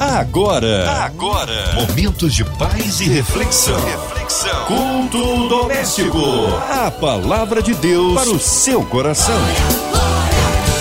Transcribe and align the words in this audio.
Agora, 0.00 0.92
agora, 1.02 1.74
momentos 1.74 2.32
de 2.32 2.44
paz 2.44 3.00
e 3.00 3.08
reflexão. 3.08 3.80
Reflexão. 3.84 4.64
Culto 4.66 5.48
doméstico. 5.48 6.20
A 6.70 6.88
palavra 6.88 7.60
de 7.60 7.74
Deus 7.74 8.14
para 8.14 8.30
o 8.30 8.38
seu 8.38 8.84
coração. 8.84 9.34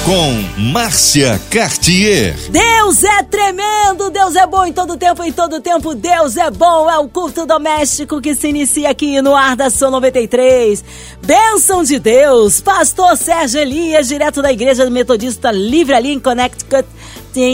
Com 0.06 0.62
Márcia 0.72 1.42
Cartier. 1.50 2.36
Deus 2.52 3.04
é 3.04 3.24
tremendo, 3.24 4.12
Deus 4.12 4.36
é 4.36 4.46
bom 4.46 4.66
em 4.66 4.72
todo 4.72 4.96
tempo, 4.96 5.24
em 5.24 5.32
todo 5.32 5.60
tempo 5.62 5.96
Deus 5.96 6.38
é 6.38 6.52
bom. 6.52 6.88
É 6.88 7.00
o 7.00 7.10
culto 7.10 7.44
doméstico 7.48 8.22
que 8.22 8.36
se 8.36 8.50
inicia 8.50 8.92
aqui 8.92 9.20
no 9.20 9.36
ar 9.36 9.56
da 9.56 9.72
São 9.72 9.90
93. 9.90 10.84
Bênção 11.26 11.84
de 11.84 11.98
Deus, 11.98 12.62
Pastor 12.62 13.18
Sérgio 13.18 13.60
Elias, 13.60 14.08
direto 14.08 14.44
da 14.44 14.52
Igreja 14.52 14.88
Metodista 14.92 15.52
Livre 15.52 15.96
ali 15.96 16.14
em 16.14 16.20
Connecticut 16.20 16.88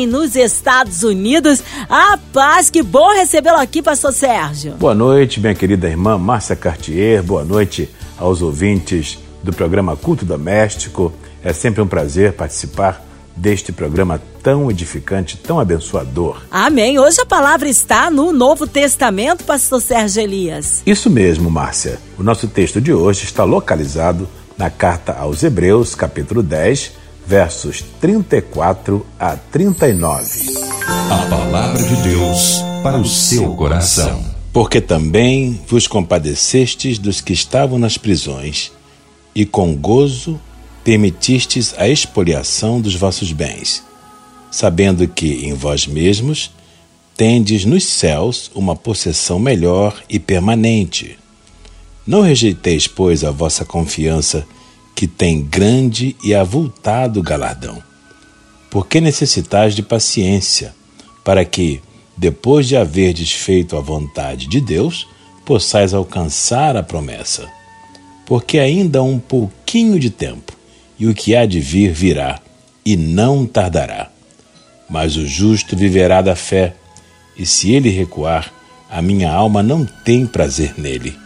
nos 0.07 0.35
Estados 0.35 1.03
Unidos. 1.03 1.61
A 1.89 2.17
paz, 2.31 2.69
que 2.69 2.81
bom 2.81 3.13
recebê-lo 3.13 3.57
aqui, 3.57 3.81
pastor 3.81 4.13
Sérgio. 4.13 4.75
Boa 4.75 4.95
noite, 4.95 5.41
minha 5.41 5.53
querida 5.53 5.89
irmã 5.89 6.17
Márcia 6.17 6.55
Cartier. 6.55 7.21
Boa 7.21 7.43
noite 7.43 7.89
aos 8.17 8.41
ouvintes 8.41 9.19
do 9.43 9.51
programa 9.51 9.97
Culto 9.97 10.25
Doméstico. 10.25 11.11
É 11.43 11.51
sempre 11.51 11.81
um 11.81 11.87
prazer 11.87 12.31
participar 12.31 13.05
deste 13.35 13.73
programa 13.73 14.21
tão 14.41 14.71
edificante, 14.71 15.37
tão 15.37 15.59
abençoador. 15.59 16.41
Amém. 16.49 16.97
Hoje 16.97 17.19
a 17.19 17.25
palavra 17.25 17.67
está 17.67 18.09
no 18.09 18.31
Novo 18.31 18.65
Testamento, 18.65 19.43
pastor 19.43 19.81
Sérgio 19.81 20.23
Elias. 20.23 20.81
Isso 20.85 21.09
mesmo, 21.09 21.49
Márcia. 21.49 21.99
O 22.17 22.23
nosso 22.23 22.47
texto 22.47 22.79
de 22.79 22.93
hoje 22.93 23.25
está 23.25 23.43
localizado 23.43 24.29
na 24.57 24.69
carta 24.69 25.13
aos 25.13 25.43
Hebreus, 25.43 25.95
capítulo 25.95 26.41
10, 26.41 27.02
versos 27.25 27.83
34 28.01 29.05
a 29.19 29.35
39. 29.35 30.63
A 30.85 31.25
palavra 31.29 31.81
de 31.81 31.95
Deus 32.03 32.61
para 32.83 32.97
o 32.97 33.05
seu 33.05 33.55
coração. 33.55 34.23
Porque 34.51 34.81
também 34.81 35.59
vos 35.67 35.87
compadecestes 35.87 36.99
dos 36.99 37.21
que 37.21 37.33
estavam 37.33 37.79
nas 37.79 37.97
prisões, 37.97 38.71
e 39.33 39.45
com 39.45 39.75
gozo 39.75 40.39
permitistes 40.83 41.73
a 41.77 41.87
expoliação 41.87 42.79
dos 42.79 42.93
vossos 42.93 43.31
bens, 43.31 43.83
sabendo 44.51 45.07
que 45.07 45.45
em 45.45 45.53
vós 45.53 45.87
mesmos 45.87 46.51
tendes 47.15 47.65
nos 47.65 47.85
céus 47.85 48.51
uma 48.53 48.75
possessão 48.75 49.39
melhor 49.39 50.03
e 50.09 50.19
permanente. 50.19 51.17
Não 52.05 52.21
rejeiteis, 52.21 52.85
pois, 52.85 53.23
a 53.23 53.31
vossa 53.31 53.63
confiança 53.63 54.45
que 54.95 55.07
tem 55.07 55.41
grande 55.41 56.15
e 56.23 56.33
avultado 56.33 57.21
galardão. 57.21 57.81
Porque 58.69 58.99
necessitais 59.01 59.75
de 59.75 59.83
paciência, 59.83 60.73
para 61.23 61.43
que, 61.45 61.81
depois 62.17 62.67
de 62.67 62.75
haverdes 62.75 63.31
feito 63.31 63.77
a 63.77 63.81
vontade 63.81 64.47
de 64.47 64.59
Deus, 64.59 65.07
possais 65.45 65.93
alcançar 65.93 66.75
a 66.75 66.83
promessa. 66.83 67.47
Porque 68.25 68.59
ainda 68.59 69.03
um 69.03 69.19
pouquinho 69.19 69.99
de 69.99 70.09
tempo, 70.09 70.53
e 70.97 71.07
o 71.07 71.13
que 71.13 71.35
há 71.35 71.45
de 71.45 71.59
vir 71.59 71.91
virá, 71.91 72.39
e 72.85 72.95
não 72.95 73.45
tardará. 73.45 74.09
Mas 74.89 75.15
o 75.15 75.25
justo 75.25 75.75
viverá 75.75 76.21
da 76.21 76.35
fé, 76.35 76.75
e 77.37 77.45
se 77.45 77.73
ele 77.73 77.89
recuar, 77.89 78.51
a 78.89 79.01
minha 79.01 79.31
alma 79.31 79.63
não 79.63 79.85
tem 79.85 80.25
prazer 80.25 80.75
nele. 80.77 81.22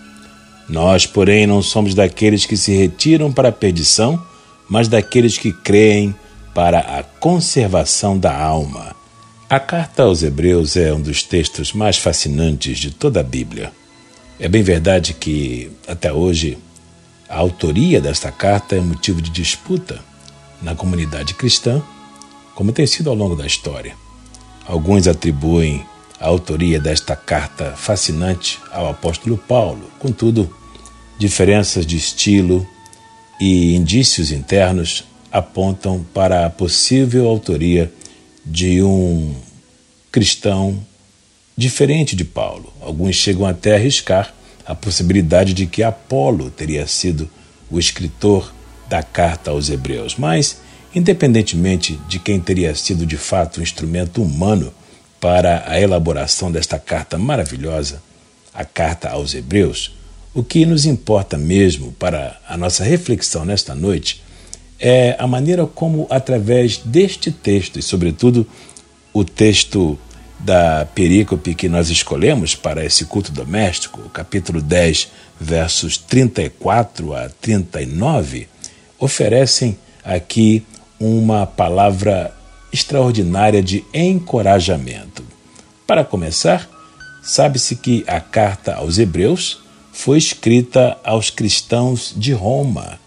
Nós, 0.69 1.05
porém, 1.05 1.47
não 1.47 1.61
somos 1.61 1.93
daqueles 1.93 2.45
que 2.45 2.57
se 2.57 2.75
retiram 2.75 3.31
para 3.31 3.49
a 3.49 3.53
perdição, 3.53 4.21
mas 4.69 4.87
daqueles 4.87 5.37
que 5.37 5.53
creem 5.53 6.13
para 6.53 6.79
a 6.79 7.03
conservação 7.03 8.17
da 8.17 8.37
alma. 8.37 8.95
A 9.49 9.59
carta 9.59 10.03
aos 10.03 10.23
Hebreus 10.23 10.75
é 10.75 10.93
um 10.93 10.99
dos 10.99 11.23
textos 11.23 11.71
mais 11.71 11.97
fascinantes 11.97 12.79
de 12.79 12.91
toda 12.91 13.21
a 13.21 13.23
Bíblia. 13.23 13.71
É 14.37 14.49
bem 14.49 14.61
verdade 14.61 15.13
que, 15.13 15.71
até 15.87 16.11
hoje, 16.11 16.57
a 17.29 17.37
autoria 17.37 18.01
desta 18.01 18.29
carta 18.29 18.75
é 18.75 18.81
motivo 18.81 19.21
de 19.21 19.29
disputa 19.29 19.99
na 20.61 20.75
comunidade 20.75 21.33
cristã, 21.33 21.81
como 22.55 22.73
tem 22.73 22.85
sido 22.85 23.09
ao 23.09 23.15
longo 23.15 23.35
da 23.35 23.47
história. 23.47 23.95
Alguns 24.65 25.07
atribuem 25.07 25.85
a 26.19 26.27
autoria 26.27 26.79
desta 26.79 27.15
carta 27.15 27.73
fascinante 27.75 28.59
ao 28.71 28.89
apóstolo 28.89 29.37
Paulo. 29.37 29.89
Contudo, 29.99 30.53
diferenças 31.17 31.85
de 31.85 31.95
estilo 31.95 32.67
e 33.39 33.75
indícios 33.75 34.31
internos 34.31 35.03
apontam 35.31 36.05
para 36.13 36.45
a 36.45 36.49
possível 36.49 37.27
autoria 37.27 37.91
de 38.45 38.81
um 38.81 39.35
cristão 40.11 40.83
diferente 41.55 42.15
de 42.15 42.23
Paulo. 42.23 42.73
Alguns 42.81 43.15
chegam 43.15 43.45
até 43.45 43.73
a 43.73 43.75
arriscar 43.75 44.33
a 44.65 44.75
possibilidade 44.75 45.53
de 45.53 45.65
que 45.65 45.83
Apolo 45.83 46.49
teria 46.49 46.85
sido 46.87 47.29
o 47.69 47.79
escritor 47.79 48.53
da 48.89 49.03
carta 49.03 49.51
aos 49.51 49.69
Hebreus. 49.69 50.15
Mas, 50.17 50.59
independentemente 50.93 51.99
de 52.07 52.19
quem 52.19 52.39
teria 52.39 52.73
sido 52.75 53.05
de 53.05 53.17
fato 53.17 53.57
o 53.57 53.63
instrumento 53.63 54.21
humano 54.21 54.73
para 55.19 55.63
a 55.67 55.79
elaboração 55.79 56.51
desta 56.51 56.77
carta 56.77 57.17
maravilhosa, 57.17 58.01
a 58.53 58.65
carta 58.65 59.09
aos 59.09 59.33
Hebreus, 59.33 59.95
o 60.33 60.43
que 60.43 60.65
nos 60.65 60.85
importa 60.85 61.37
mesmo 61.37 61.91
para 61.93 62.39
a 62.47 62.55
nossa 62.55 62.83
reflexão 62.83 63.43
nesta 63.43 63.73
noite 63.73 64.21
é 64.79 65.15
a 65.17 65.25
maneira 65.25 65.65
como, 65.65 66.05
através 66.09 66.77
deste 66.77 67.31
texto, 67.31 67.79
e 67.79 67.81
sobretudo 67.81 68.45
o 69.11 69.23
texto 69.23 69.97
da 70.39 70.85
perícope 70.93 71.55
que 71.55 71.67
nós 71.67 71.89
escolhemos 71.89 72.53
para 72.53 72.85
esse 72.85 73.05
culto 73.05 73.31
doméstico, 73.31 74.07
capítulo 74.09 74.61
10, 74.61 75.09
versos 75.39 75.97
34 75.97 77.15
a 77.15 77.29
39, 77.41 78.47
oferecem 78.99 79.77
aqui 80.03 80.63
uma 80.99 81.47
palavra 81.47 82.36
extraordinária 82.77 83.61
de 83.61 83.83
encorajamento. 83.91 85.23
Para 85.87 86.03
começar, 86.03 86.69
sabe-se 87.23 87.75
que 87.75 88.03
a 88.07 88.19
carta 88.19 88.75
aos 88.75 88.99
Hebreus 88.99 89.59
foi 89.91 90.19
escrita 90.19 90.95
aos 91.03 91.31
cristãos 91.31 92.13
de 92.15 92.33
Roma, 92.33 92.99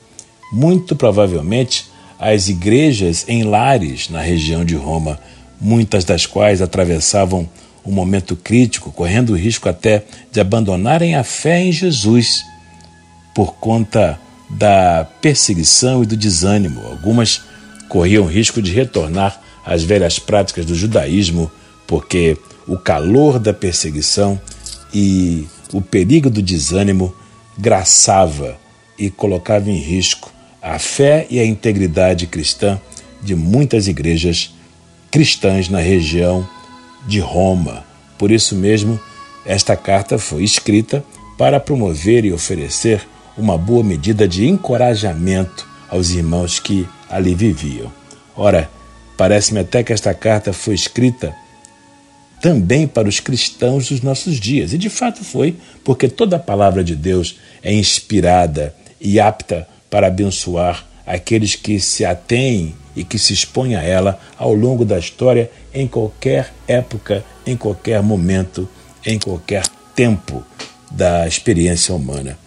muito 0.52 0.96
provavelmente 0.96 1.86
às 2.18 2.48
igrejas 2.48 3.24
em 3.28 3.44
lares 3.44 4.08
na 4.08 4.20
região 4.20 4.64
de 4.64 4.74
Roma, 4.74 5.20
muitas 5.60 6.04
das 6.04 6.26
quais 6.26 6.60
atravessavam 6.60 7.48
um 7.86 7.92
momento 7.92 8.34
crítico, 8.34 8.90
correndo 8.90 9.30
o 9.30 9.36
risco 9.36 9.68
até 9.68 10.04
de 10.32 10.40
abandonarem 10.40 11.14
a 11.14 11.22
fé 11.22 11.62
em 11.62 11.72
Jesus 11.72 12.42
por 13.34 13.54
conta 13.54 14.18
da 14.50 15.06
perseguição 15.22 16.02
e 16.02 16.06
do 16.06 16.16
desânimo. 16.16 16.80
Algumas 16.86 17.40
corriam 17.88 18.26
risco 18.26 18.60
de 18.60 18.72
retornar 18.72 19.40
às 19.64 19.82
velhas 19.82 20.18
práticas 20.18 20.64
do 20.64 20.74
judaísmo, 20.74 21.50
porque 21.86 22.36
o 22.66 22.76
calor 22.76 23.38
da 23.38 23.52
perseguição 23.52 24.40
e 24.92 25.46
o 25.72 25.80
perigo 25.80 26.30
do 26.30 26.42
desânimo 26.42 27.14
graçava 27.58 28.58
e 28.98 29.10
colocava 29.10 29.70
em 29.70 29.76
risco 29.76 30.30
a 30.62 30.78
fé 30.78 31.26
e 31.30 31.40
a 31.40 31.44
integridade 31.44 32.26
cristã 32.26 32.78
de 33.22 33.34
muitas 33.34 33.88
igrejas 33.88 34.54
cristãs 35.10 35.68
na 35.68 35.80
região 35.80 36.46
de 37.06 37.18
Roma. 37.18 37.84
Por 38.18 38.30
isso 38.30 38.54
mesmo, 38.54 39.00
esta 39.44 39.76
carta 39.76 40.18
foi 40.18 40.44
escrita 40.44 41.04
para 41.38 41.58
promover 41.58 42.24
e 42.24 42.32
oferecer 42.32 43.06
uma 43.36 43.56
boa 43.56 43.82
medida 43.82 44.28
de 44.28 44.46
encorajamento 44.46 45.66
aos 45.88 46.10
irmãos 46.10 46.58
que 46.58 46.86
ali 47.08 47.34
viviam. 47.34 47.90
Ora, 48.36 48.70
parece-me 49.20 49.60
até 49.60 49.82
que 49.82 49.92
esta 49.92 50.14
carta 50.14 50.50
foi 50.50 50.74
escrita 50.74 51.36
também 52.40 52.88
para 52.88 53.06
os 53.06 53.20
cristãos 53.20 53.90
dos 53.90 54.00
nossos 54.00 54.40
dias. 54.40 54.72
E 54.72 54.78
de 54.78 54.88
fato 54.88 55.22
foi, 55.22 55.58
porque 55.84 56.08
toda 56.08 56.36
a 56.36 56.38
palavra 56.38 56.82
de 56.82 56.96
Deus 56.96 57.38
é 57.62 57.70
inspirada 57.70 58.74
e 58.98 59.20
apta 59.20 59.68
para 59.90 60.06
abençoar 60.06 60.86
aqueles 61.06 61.54
que 61.54 61.78
se 61.78 62.02
atêm 62.02 62.74
e 62.96 63.04
que 63.04 63.18
se 63.18 63.34
expõem 63.34 63.76
a 63.76 63.82
ela 63.82 64.18
ao 64.38 64.54
longo 64.54 64.86
da 64.86 64.98
história, 64.98 65.50
em 65.74 65.86
qualquer 65.86 66.50
época, 66.66 67.22
em 67.46 67.58
qualquer 67.58 68.02
momento, 68.02 68.66
em 69.04 69.18
qualquer 69.18 69.66
tempo 69.94 70.42
da 70.90 71.28
experiência 71.28 71.94
humana. 71.94 72.38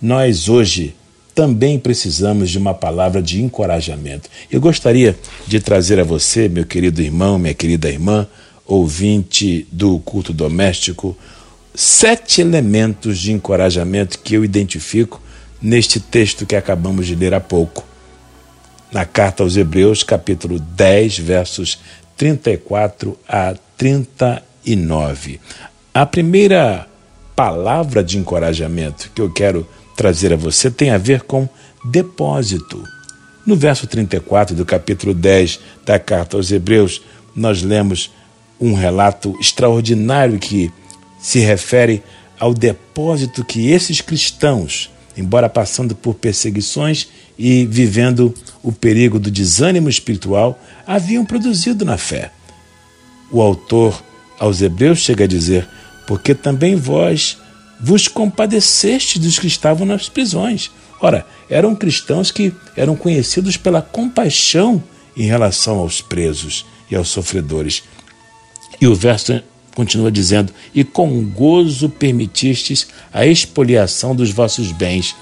Nós 0.00 0.48
hoje 0.48 0.96
também 1.34 1.78
precisamos 1.78 2.48
de 2.48 2.58
uma 2.58 2.72
palavra 2.72 3.20
de 3.20 3.42
encorajamento. 3.42 4.30
Eu 4.50 4.60
gostaria 4.60 5.18
de 5.46 5.60
trazer 5.60 5.98
a 5.98 6.04
você, 6.04 6.48
meu 6.48 6.64
querido 6.64 7.02
irmão, 7.02 7.38
minha 7.38 7.54
querida 7.54 7.88
irmã, 7.88 8.26
ouvinte 8.64 9.66
do 9.70 9.98
culto 9.98 10.32
doméstico, 10.32 11.16
sete 11.74 12.40
elementos 12.40 13.18
de 13.18 13.32
encorajamento 13.32 14.20
que 14.20 14.34
eu 14.34 14.44
identifico 14.44 15.20
neste 15.60 15.98
texto 15.98 16.46
que 16.46 16.54
acabamos 16.54 17.06
de 17.06 17.16
ler 17.16 17.34
há 17.34 17.40
pouco. 17.40 17.84
Na 18.92 19.04
carta 19.04 19.42
aos 19.42 19.56
Hebreus, 19.56 20.04
capítulo 20.04 20.60
10, 20.60 21.18
versos 21.18 21.80
34 22.16 23.18
a 23.26 23.56
39. 23.76 25.40
A 25.92 26.06
primeira 26.06 26.86
palavra 27.34 28.04
de 28.04 28.18
encorajamento 28.18 29.10
que 29.12 29.20
eu 29.20 29.32
quero 29.32 29.66
trazer 29.96 30.32
a 30.32 30.36
você 30.36 30.70
tem 30.70 30.90
a 30.90 30.98
ver 30.98 31.22
com 31.22 31.48
depósito. 31.84 32.82
No 33.46 33.56
verso 33.56 33.86
34 33.86 34.56
do 34.56 34.64
capítulo 34.64 35.12
10 35.12 35.60
da 35.84 35.98
carta 35.98 36.36
aos 36.36 36.50
Hebreus, 36.50 37.02
nós 37.36 37.62
lemos 37.62 38.10
um 38.60 38.74
relato 38.74 39.36
extraordinário 39.40 40.38
que 40.38 40.72
se 41.18 41.40
refere 41.40 42.02
ao 42.38 42.54
depósito 42.54 43.44
que 43.44 43.70
esses 43.70 44.00
cristãos, 44.00 44.90
embora 45.16 45.48
passando 45.48 45.94
por 45.94 46.14
perseguições 46.14 47.08
e 47.38 47.66
vivendo 47.66 48.34
o 48.62 48.72
perigo 48.72 49.18
do 49.18 49.30
desânimo 49.30 49.88
espiritual, 49.88 50.58
haviam 50.86 51.24
produzido 51.24 51.84
na 51.84 51.98
fé. 51.98 52.30
O 53.30 53.40
autor 53.40 54.02
aos 54.38 54.62
Hebreus 54.62 55.00
chega 55.00 55.24
a 55.24 55.28
dizer: 55.28 55.68
Porque 56.06 56.34
também 56.34 56.76
vós 56.76 57.38
vos 57.80 58.08
compadeceste 58.08 59.18
dos 59.18 59.38
que 59.38 59.46
estavam 59.46 59.86
nas 59.86 60.08
prisões. 60.08 60.70
Ora, 61.00 61.26
eram 61.50 61.74
cristãos 61.74 62.30
que 62.30 62.52
eram 62.76 62.96
conhecidos 62.96 63.56
pela 63.56 63.82
compaixão 63.82 64.82
em 65.16 65.24
relação 65.24 65.78
aos 65.78 66.00
presos 66.00 66.64
e 66.90 66.96
aos 66.96 67.08
sofredores. 67.08 67.82
E 68.80 68.86
o 68.86 68.94
verso 68.94 69.40
continua 69.74 70.10
dizendo: 70.10 70.52
E 70.74 70.84
com 70.84 71.24
gozo 71.24 71.88
permitistes 71.88 72.88
a 73.12 73.26
expoliação 73.26 74.14
dos 74.14 74.30
vossos 74.30 74.72
bens. 74.72 75.14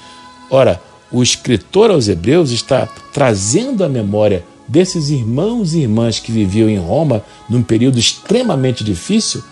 Ora, 0.51 0.81
o 1.11 1.23
escritor 1.23 1.91
aos 1.91 2.09
Hebreus 2.09 2.51
está 2.51 2.87
trazendo 3.13 3.85
à 3.85 3.89
memória 3.89 4.45
desses 4.67 5.11
irmãos 5.11 5.75
e 5.75 5.81
irmãs 5.81 6.19
que 6.19 6.33
viviam 6.33 6.69
em 6.69 6.79
Roma 6.79 7.23
num 7.49 7.63
período 7.63 7.99
extremamente 7.99 8.83
difícil, 8.83 9.43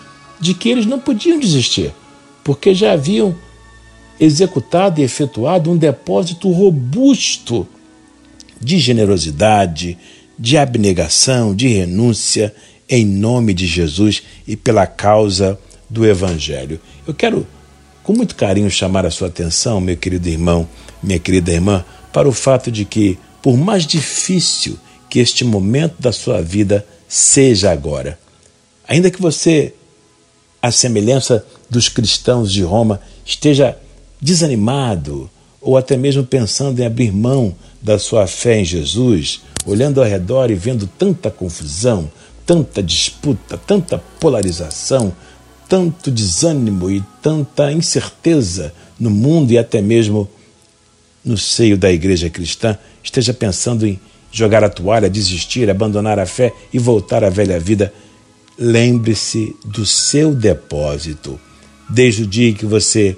de 0.40 0.54
que 0.54 0.70
eles 0.70 0.86
não 0.86 0.98
podiam 0.98 1.38
desistir, 1.38 1.92
porque 2.44 2.74
já 2.74 2.92
haviam 2.92 3.34
executado 4.18 5.00
e 5.00 5.04
efetuado 5.04 5.70
um 5.70 5.76
depósito 5.76 6.50
robusto 6.50 7.66
de 8.60 8.78
generosidade, 8.78 9.96
de 10.38 10.58
abnegação, 10.58 11.54
de 11.54 11.68
renúncia 11.68 12.54
em 12.88 13.06
nome 13.06 13.54
de 13.54 13.66
Jesus 13.66 14.22
e 14.46 14.56
pela 14.56 14.86
causa 14.86 15.58
do 15.88 16.06
Evangelho. 16.06 16.80
Eu 17.06 17.14
quero, 17.14 17.46
com 18.02 18.12
muito 18.12 18.34
carinho, 18.34 18.70
chamar 18.70 19.06
a 19.06 19.10
sua 19.10 19.28
atenção, 19.28 19.80
meu 19.80 19.96
querido 19.96 20.28
irmão, 20.28 20.68
minha 21.02 21.18
querida 21.18 21.52
irmã, 21.52 21.84
para 22.12 22.28
o 22.28 22.32
fato 22.32 22.70
de 22.70 22.84
que, 22.84 23.18
por 23.40 23.56
mais 23.56 23.86
difícil 23.86 24.78
que 25.08 25.18
este 25.18 25.44
momento 25.44 25.94
da 25.98 26.12
sua 26.12 26.42
vida 26.42 26.86
seja 27.08 27.70
agora, 27.70 28.18
ainda 28.86 29.10
que 29.10 29.20
você, 29.20 29.72
à 30.60 30.70
semelhança 30.70 31.44
dos 31.70 31.88
cristãos 31.88 32.52
de 32.52 32.62
Roma, 32.62 33.00
esteja 33.24 33.78
desanimado 34.20 35.30
ou 35.60 35.76
até 35.76 35.96
mesmo 35.96 36.24
pensando 36.24 36.80
em 36.80 36.86
abrir 36.86 37.12
mão 37.12 37.54
da 37.80 37.98
sua 37.98 38.26
fé 38.26 38.60
em 38.60 38.64
Jesus, 38.64 39.42
olhando 39.64 40.00
ao 40.00 40.06
redor 40.06 40.50
e 40.50 40.54
vendo 40.54 40.86
tanta 40.86 41.30
confusão, 41.30 42.10
tanta 42.44 42.82
disputa, 42.82 43.56
tanta 43.56 43.98
polarização, 44.18 45.12
tanto 45.68 46.10
desânimo 46.10 46.90
e 46.90 47.02
tanta 47.22 47.70
incerteza 47.70 48.72
no 48.98 49.10
mundo 49.10 49.52
e 49.52 49.58
até 49.58 49.80
mesmo 49.80 50.28
no 51.24 51.38
seio 51.38 51.76
da 51.76 51.92
igreja 51.92 52.28
cristã, 52.28 52.76
esteja 53.02 53.32
pensando 53.32 53.86
em 53.86 54.00
jogar 54.32 54.64
a 54.64 54.68
toalha, 54.68 55.10
desistir, 55.10 55.68
abandonar 55.70 56.18
a 56.18 56.26
fé 56.26 56.52
e 56.72 56.78
voltar 56.78 57.22
à 57.22 57.30
velha 57.30 57.60
vida, 57.60 57.92
lembre-se 58.58 59.54
do 59.64 59.84
seu 59.84 60.34
depósito. 60.34 61.38
Desde 61.90 62.22
o 62.22 62.26
dia 62.26 62.52
que 62.54 62.64
você 62.64 63.16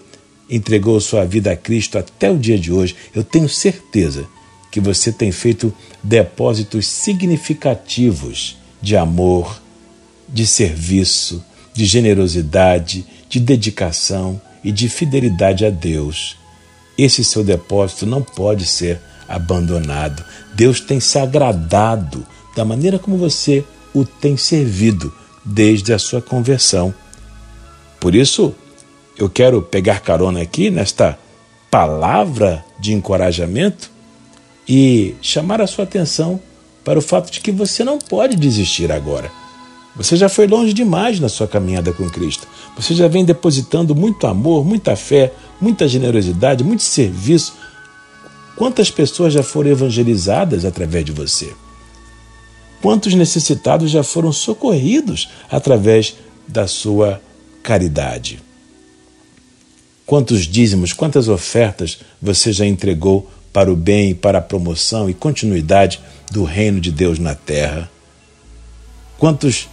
entregou 0.49 0.99
sua 0.99 1.27
vida 1.27 1.53
a 1.53 1.57
Cristo 1.57 1.99
até 1.99 2.31
o 2.31 2.39
dia 2.39 2.59
de 2.59 2.73
hoje, 2.73 2.97
eu 3.15 3.23
tenho 3.23 3.49
certeza 3.49 4.27
que 4.71 4.81
você 4.81 5.13
tem 5.13 5.31
feito 5.31 5.73
depósitos 6.03 6.87
significativos 6.87 8.57
de 8.81 8.97
amor, 8.97 9.61
de 10.27 10.47
serviço, 10.47 11.45
de 11.75 11.85
generosidade, 11.85 13.05
de 13.29 13.39
dedicação 13.39 14.41
e 14.65 14.73
de 14.73 14.89
fidelidade 14.89 15.67
a 15.67 15.71
Deus. 15.71 16.39
Esse 16.97 17.23
seu 17.23 17.45
depósito 17.45 18.07
não 18.07 18.23
pode 18.23 18.65
ser 18.65 18.99
abandonado. 19.29 20.25
Deus 20.55 20.81
tem 20.81 20.99
se 20.99 21.19
agradado 21.19 22.27
da 22.57 22.65
maneira 22.65 22.99
como 22.99 23.19
você 23.19 23.65
o 23.95 24.05
tem 24.05 24.39
servido 24.39 25.13
desde 25.45 25.93
a 25.93 25.99
sua 25.99 26.23
conversão. 26.23 26.95
Por 28.01 28.15
isso, 28.15 28.55
eu 29.17 29.29
quero 29.29 29.63
pegar 29.63 30.01
carona 30.01 30.41
aqui 30.41 30.71
nesta 30.71 31.19
palavra 31.71 32.65
de 32.79 32.93
encorajamento 32.93 33.91
e 34.69 35.15
chamar 35.21 35.61
a 35.61 35.67
sua 35.67 35.85
atenção 35.85 36.41
para 36.85 36.99
o 36.99 37.03
fato 37.03 37.31
de 37.31 37.41
que 37.41 37.53
você 37.53 37.85
não 37.85 37.99
pode 37.99 38.37
desistir 38.37 38.91
agora. 38.91 39.31
Você 39.95 40.17
já 40.17 40.29
foi 40.29 40.47
longe 40.47 40.73
demais 40.73 41.21
na 41.21 41.29
sua 41.29 41.47
caminhada 41.47 41.93
com 41.93 42.09
Cristo. 42.09 42.49
Você 42.77 42.95
já 42.95 43.09
vem 43.09 43.25
depositando 43.25 43.95
muito 43.95 44.27
amor, 44.27 44.65
muita 44.65 44.97
fé, 44.97 45.33
muita 45.61 45.87
generosidade, 45.87 46.65
muito 46.65 46.83
serviço. 46.83 47.55
Quantas 48.57 48.91
pessoas 48.91 49.35
já 49.35 49.43
foram 49.43 49.71
evangelizadas 49.71 50.65
através 50.65 51.05
de 51.05 51.13
você? 51.13 51.53
Quantos 52.81 53.15
necessitados 53.15 53.91
já 53.91 54.03
foram 54.03 54.33
socorridos 54.33 55.29
através 55.51 56.17
da 56.49 56.67
sua 56.67 57.21
caridade? 57.63 58.41
Quantos 60.07 60.47
dízimos, 60.47 60.93
quantas 60.93 61.29
ofertas 61.29 61.99
você 62.21 62.53
já 62.53 62.67
entregou 62.67 63.31
para 63.53 63.73
o 63.73 63.77
bem, 63.77 64.15
para 64.15 64.39
a 64.39 64.43
promoção 64.43 65.09
e 65.09 65.15
continuidade 65.15 66.01
do 66.31 66.45
reino 66.45 66.81
de 66.81 66.91
Deus 66.91 67.19
na 67.19 67.35
terra? 67.35 67.91
Quantos 69.19 69.69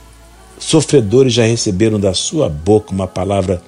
sofredores 0.59 1.33
já 1.33 1.43
receberam 1.43 1.99
da 1.99 2.13
sua 2.13 2.47
boca 2.49 2.91
uma 2.91 3.07
palavra 3.07 3.61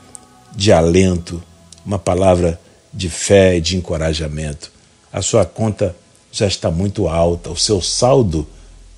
de 0.55 0.71
alento, 0.71 1.41
uma 1.85 1.97
palavra 1.97 2.59
de 2.93 3.09
fé 3.09 3.57
e 3.57 3.61
de 3.61 3.77
encorajamento? 3.77 4.71
A 5.11 5.21
sua 5.21 5.45
conta 5.45 5.95
já 6.31 6.47
está 6.47 6.69
muito 6.69 7.07
alta, 7.07 7.49
o 7.49 7.57
seu 7.57 7.81
saldo 7.81 8.47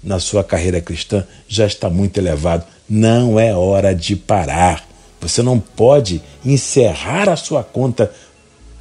na 0.03 0.19
sua 0.19 0.43
carreira 0.43 0.81
cristã 0.81 1.23
já 1.47 1.65
está 1.65 1.89
muito 1.89 2.17
elevado. 2.17 2.65
Não 2.89 3.39
é 3.39 3.55
hora 3.55 3.95
de 3.95 4.15
parar. 4.15 4.85
Você 5.23 5.41
não 5.41 5.57
pode 5.57 6.21
encerrar 6.45 7.29
a 7.29 7.37
sua 7.37 7.63
conta 7.63 8.11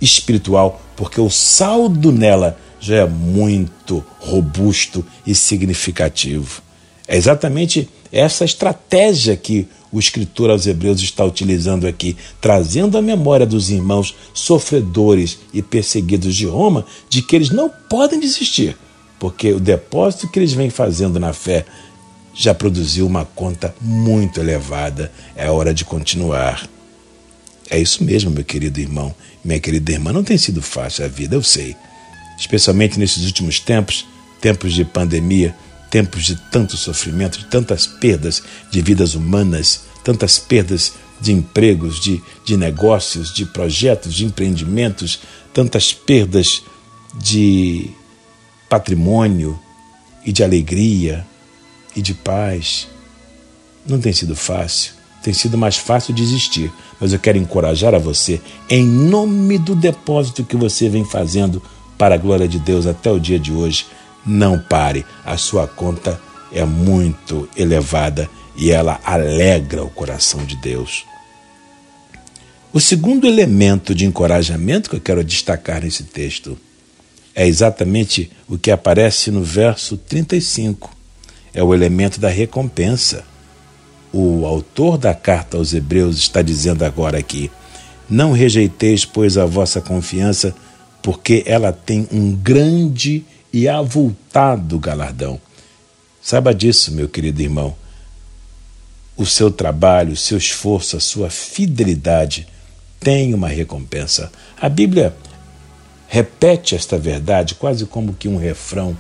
espiritual, 0.00 0.82
porque 0.96 1.20
o 1.20 1.30
saldo 1.30 2.10
nela 2.10 2.58
já 2.80 2.96
é 2.96 3.06
muito 3.06 4.04
robusto 4.18 5.04
e 5.24 5.34
significativo. 5.34 6.60
É 7.06 7.16
exatamente 7.16 7.88
essa 8.10 8.44
estratégia 8.44 9.36
que 9.36 9.68
o 9.92 10.00
escritor 10.00 10.50
aos 10.50 10.66
Hebreus 10.66 11.00
está 11.00 11.24
utilizando 11.24 11.86
aqui, 11.86 12.16
trazendo 12.40 12.98
à 12.98 13.02
memória 13.02 13.46
dos 13.46 13.70
irmãos 13.70 14.14
sofredores 14.34 15.38
e 15.54 15.62
perseguidos 15.62 16.34
de 16.34 16.46
Roma 16.46 16.84
de 17.08 17.22
que 17.22 17.36
eles 17.36 17.50
não 17.50 17.68
podem 17.68 18.18
desistir, 18.18 18.76
porque 19.18 19.52
o 19.52 19.60
depósito 19.60 20.28
que 20.28 20.38
eles 20.38 20.52
vêm 20.52 20.70
fazendo 20.70 21.20
na 21.20 21.32
fé 21.32 21.64
já 22.34 22.54
produziu 22.54 23.06
uma 23.06 23.24
conta 23.24 23.74
muito 23.80 24.40
elevada. 24.40 25.12
É 25.36 25.50
hora 25.50 25.72
de 25.72 25.84
continuar. 25.84 26.68
É 27.70 27.78
isso 27.78 28.02
mesmo, 28.04 28.30
meu 28.30 28.44
querido 28.44 28.80
irmão, 28.80 29.14
minha 29.44 29.60
querida 29.60 29.92
irmã. 29.92 30.12
Não 30.12 30.24
tem 30.24 30.38
sido 30.38 30.60
fácil 30.60 31.04
a 31.04 31.08
vida, 31.08 31.34
eu 31.34 31.42
sei. 31.42 31.76
Especialmente 32.38 32.98
nesses 32.98 33.24
últimos 33.24 33.60
tempos 33.60 34.06
tempos 34.42 34.74
de 34.74 34.84
pandemia, 34.84 35.54
tempos 35.88 36.24
de 36.24 36.34
tanto 36.50 36.76
sofrimento, 36.76 37.38
de 37.38 37.44
tantas 37.46 37.86
perdas 37.86 38.42
de 38.70 38.82
vidas 38.82 39.14
humanas, 39.14 39.84
tantas 40.02 40.36
perdas 40.38 40.94
de 41.20 41.32
empregos, 41.32 42.00
de, 42.00 42.20
de 42.44 42.56
negócios, 42.56 43.32
de 43.32 43.46
projetos, 43.46 44.12
de 44.12 44.24
empreendimentos, 44.24 45.20
tantas 45.54 45.92
perdas 45.92 46.64
de 47.14 47.88
patrimônio 48.68 49.58
e 50.26 50.32
de 50.32 50.42
alegria, 50.42 51.24
e 51.94 52.02
de 52.02 52.14
paz. 52.14 52.88
Não 53.86 54.00
tem 54.00 54.12
sido 54.12 54.36
fácil, 54.36 54.92
tem 55.22 55.32
sido 55.32 55.58
mais 55.58 55.76
fácil 55.76 56.14
desistir, 56.14 56.72
mas 57.00 57.12
eu 57.12 57.18
quero 57.18 57.38
encorajar 57.38 57.94
a 57.94 57.98
você, 57.98 58.40
em 58.68 58.84
nome 58.84 59.58
do 59.58 59.74
depósito 59.74 60.44
que 60.44 60.56
você 60.56 60.88
vem 60.88 61.04
fazendo 61.04 61.62
para 61.98 62.14
a 62.14 62.18
glória 62.18 62.48
de 62.48 62.58
Deus 62.58 62.86
até 62.86 63.10
o 63.10 63.20
dia 63.20 63.38
de 63.38 63.52
hoje, 63.52 63.86
não 64.24 64.58
pare, 64.58 65.04
a 65.24 65.36
sua 65.36 65.66
conta 65.66 66.20
é 66.52 66.64
muito 66.64 67.48
elevada 67.56 68.28
e 68.56 68.70
ela 68.70 69.00
alegra 69.04 69.82
o 69.82 69.90
coração 69.90 70.44
de 70.44 70.56
Deus. 70.56 71.04
O 72.72 72.80
segundo 72.80 73.26
elemento 73.26 73.94
de 73.94 74.06
encorajamento 74.06 74.88
que 74.88 74.96
eu 74.96 75.00
quero 75.00 75.24
destacar 75.24 75.82
nesse 75.82 76.04
texto 76.04 76.58
é 77.34 77.46
exatamente 77.46 78.30
o 78.48 78.56
que 78.56 78.70
aparece 78.70 79.30
no 79.30 79.42
verso 79.42 79.96
35 79.96 81.01
é 81.54 81.62
o 81.62 81.74
elemento 81.74 82.20
da 82.20 82.28
recompensa. 82.28 83.24
O 84.12 84.44
autor 84.46 84.98
da 84.98 85.14
carta 85.14 85.56
aos 85.56 85.72
Hebreus 85.72 86.16
está 86.16 86.42
dizendo 86.42 86.84
agora 86.84 87.18
aqui: 87.18 87.50
Não 88.08 88.32
rejeiteis, 88.32 89.04
pois, 89.04 89.38
a 89.38 89.46
vossa 89.46 89.80
confiança, 89.80 90.54
porque 91.02 91.42
ela 91.46 91.72
tem 91.72 92.06
um 92.12 92.34
grande 92.34 93.24
e 93.52 93.68
avultado 93.68 94.78
galardão. 94.78 95.40
Saiba 96.22 96.54
disso, 96.54 96.92
meu 96.92 97.08
querido 97.08 97.42
irmão. 97.42 97.74
O 99.16 99.26
seu 99.26 99.50
trabalho, 99.50 100.12
o 100.12 100.16
seu 100.16 100.38
esforço, 100.38 100.96
a 100.96 101.00
sua 101.00 101.28
fidelidade 101.28 102.46
tem 102.98 103.34
uma 103.34 103.48
recompensa. 103.48 104.30
A 104.58 104.68
Bíblia 104.68 105.14
repete 106.08 106.74
esta 106.74 106.96
verdade 106.96 107.54
quase 107.54 107.84
como 107.84 108.14
que 108.14 108.28
um 108.28 108.36
refrão 108.36 108.96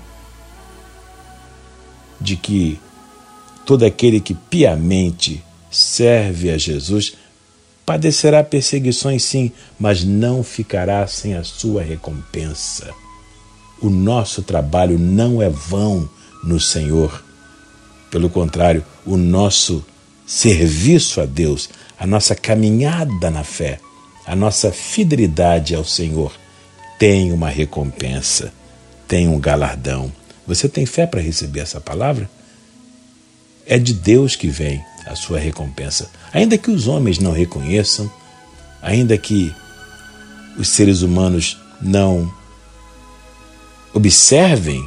de 2.22 2.36
que 2.36 2.78
todo 3.66 3.84
aquele 3.84 4.20
que 4.20 4.34
piamente 4.34 5.42
serve 5.70 6.50
a 6.50 6.58
Jesus 6.58 7.14
padecerá 7.84 8.44
perseguições 8.44 9.24
sim, 9.24 9.50
mas 9.78 10.04
não 10.04 10.42
ficará 10.42 11.06
sem 11.06 11.34
a 11.34 11.42
sua 11.42 11.82
recompensa. 11.82 12.90
O 13.80 13.90
nosso 13.90 14.42
trabalho 14.42 14.98
não 14.98 15.42
é 15.42 15.48
vão 15.48 16.08
no 16.44 16.60
Senhor. 16.60 17.24
Pelo 18.10 18.30
contrário, 18.30 18.84
o 19.04 19.16
nosso 19.16 19.84
serviço 20.24 21.20
a 21.20 21.26
Deus, 21.26 21.68
a 21.98 22.06
nossa 22.06 22.34
caminhada 22.34 23.30
na 23.30 23.42
fé, 23.42 23.80
a 24.24 24.36
nossa 24.36 24.70
fidelidade 24.70 25.74
ao 25.74 25.84
Senhor 25.84 26.32
tem 26.98 27.32
uma 27.32 27.48
recompensa, 27.48 28.52
tem 29.08 29.26
um 29.26 29.40
galardão. 29.40 30.12
Você 30.46 30.68
tem 30.68 30.84
fé 30.86 31.06
para 31.06 31.20
receber 31.20 31.60
essa 31.60 31.80
palavra? 31.80 32.28
É 33.66 33.78
de 33.78 33.94
Deus 33.94 34.34
que 34.34 34.48
vem 34.48 34.82
a 35.06 35.14
sua 35.14 35.38
recompensa. 35.38 36.10
Ainda 36.32 36.58
que 36.58 36.70
os 36.70 36.88
homens 36.88 37.18
não 37.18 37.32
reconheçam, 37.32 38.10
ainda 38.80 39.16
que 39.16 39.54
os 40.58 40.68
seres 40.68 41.02
humanos 41.02 41.58
não 41.80 42.32
observem 43.94 44.84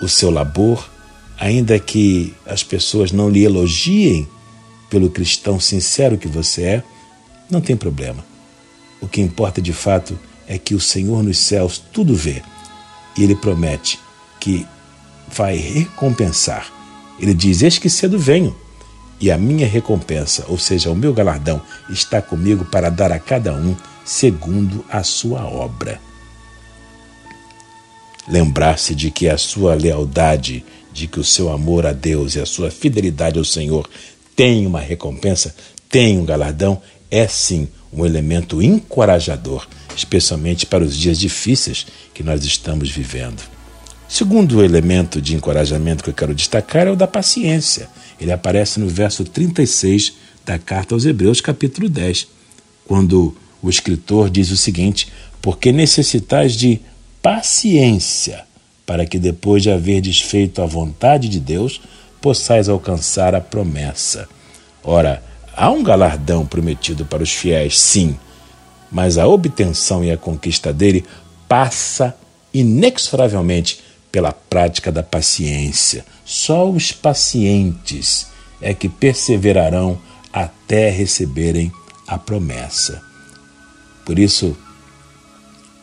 o 0.00 0.08
seu 0.08 0.30
labor, 0.30 0.88
ainda 1.38 1.78
que 1.78 2.34
as 2.46 2.62
pessoas 2.62 3.12
não 3.12 3.28
lhe 3.28 3.44
elogiem 3.44 4.28
pelo 4.88 5.10
cristão 5.10 5.58
sincero 5.58 6.18
que 6.18 6.28
você 6.28 6.62
é, 6.62 6.84
não 7.50 7.60
tem 7.60 7.76
problema. 7.76 8.24
O 9.00 9.08
que 9.08 9.20
importa 9.20 9.60
de 9.60 9.72
fato 9.72 10.18
é 10.46 10.58
que 10.58 10.74
o 10.74 10.80
Senhor 10.80 11.22
nos 11.22 11.38
céus 11.38 11.82
tudo 11.92 12.14
vê 12.14 12.42
e 13.16 13.22
Ele 13.22 13.34
promete 13.34 13.98
que 14.42 14.66
vai 15.28 15.56
recompensar. 15.56 16.66
Ele 17.18 17.32
diz: 17.32 17.62
Eis 17.62 17.78
que 17.78 17.88
cedo 17.88 18.18
venho, 18.18 18.54
e 19.20 19.30
a 19.30 19.38
minha 19.38 19.66
recompensa, 19.66 20.44
ou 20.48 20.58
seja, 20.58 20.90
o 20.90 20.96
meu 20.96 21.14
galardão, 21.14 21.62
está 21.88 22.20
comigo 22.20 22.64
para 22.64 22.90
dar 22.90 23.12
a 23.12 23.18
cada 23.18 23.52
um 23.52 23.76
segundo 24.04 24.84
a 24.90 25.02
sua 25.04 25.44
obra 25.44 26.00
lembrar-se 28.26 28.94
de 28.94 29.10
que 29.10 29.28
a 29.28 29.36
sua 29.36 29.74
lealdade, 29.74 30.64
de 30.92 31.06
que 31.06 31.20
o 31.20 31.24
seu 31.24 31.50
amor 31.50 31.86
a 31.86 31.92
Deus 31.92 32.34
e 32.34 32.40
a 32.40 32.46
sua 32.46 32.70
fidelidade 32.70 33.38
ao 33.38 33.44
Senhor 33.44 33.88
tem 34.36 34.66
uma 34.66 34.80
recompensa, 34.80 35.54
tem 35.88 36.18
um 36.18 36.24
galardão, 36.24 36.80
é 37.10 37.26
sim 37.26 37.68
um 37.92 38.06
elemento 38.06 38.62
encorajador, 38.62 39.66
especialmente 39.94 40.64
para 40.64 40.84
os 40.84 40.96
dias 40.96 41.18
difíceis 41.18 41.86
que 42.14 42.22
nós 42.22 42.44
estamos 42.44 42.90
vivendo. 42.90 43.42
Segundo 44.12 44.62
elemento 44.62 45.22
de 45.22 45.34
encorajamento 45.34 46.04
que 46.04 46.10
eu 46.10 46.14
quero 46.14 46.34
destacar 46.34 46.86
é 46.86 46.90
o 46.90 46.94
da 46.94 47.06
paciência. 47.06 47.88
Ele 48.20 48.30
aparece 48.30 48.78
no 48.78 48.86
verso 48.86 49.24
36 49.24 50.12
da 50.44 50.58
carta 50.58 50.94
aos 50.94 51.06
Hebreus, 51.06 51.40
capítulo 51.40 51.88
10, 51.88 52.28
quando 52.86 53.34
o 53.62 53.70
escritor 53.70 54.28
diz 54.28 54.50
o 54.50 54.56
seguinte: 54.58 55.10
Porque 55.40 55.72
necessitais 55.72 56.52
de 56.52 56.78
paciência, 57.22 58.44
para 58.84 59.06
que 59.06 59.18
depois 59.18 59.62
de 59.62 59.70
haver 59.70 60.02
desfeito 60.02 60.60
a 60.60 60.66
vontade 60.66 61.26
de 61.26 61.40
Deus, 61.40 61.80
possais 62.20 62.68
alcançar 62.68 63.34
a 63.34 63.40
promessa. 63.40 64.28
Ora, 64.84 65.22
há 65.56 65.70
um 65.70 65.82
galardão 65.82 66.44
prometido 66.44 67.06
para 67.06 67.22
os 67.22 67.32
fiéis, 67.32 67.80
sim, 67.80 68.14
mas 68.90 69.16
a 69.16 69.26
obtenção 69.26 70.04
e 70.04 70.10
a 70.10 70.18
conquista 70.18 70.70
dele 70.70 71.02
passa 71.48 72.14
inexoravelmente 72.52 73.80
pela 74.12 74.32
prática 74.32 74.92
da 74.92 75.02
paciência. 75.02 76.04
Só 76.24 76.70
os 76.70 76.92
pacientes 76.92 78.26
é 78.60 78.74
que 78.74 78.88
perseverarão 78.88 79.98
até 80.30 80.90
receberem 80.90 81.72
a 82.06 82.18
promessa. 82.18 83.02
Por 84.04 84.18
isso, 84.18 84.56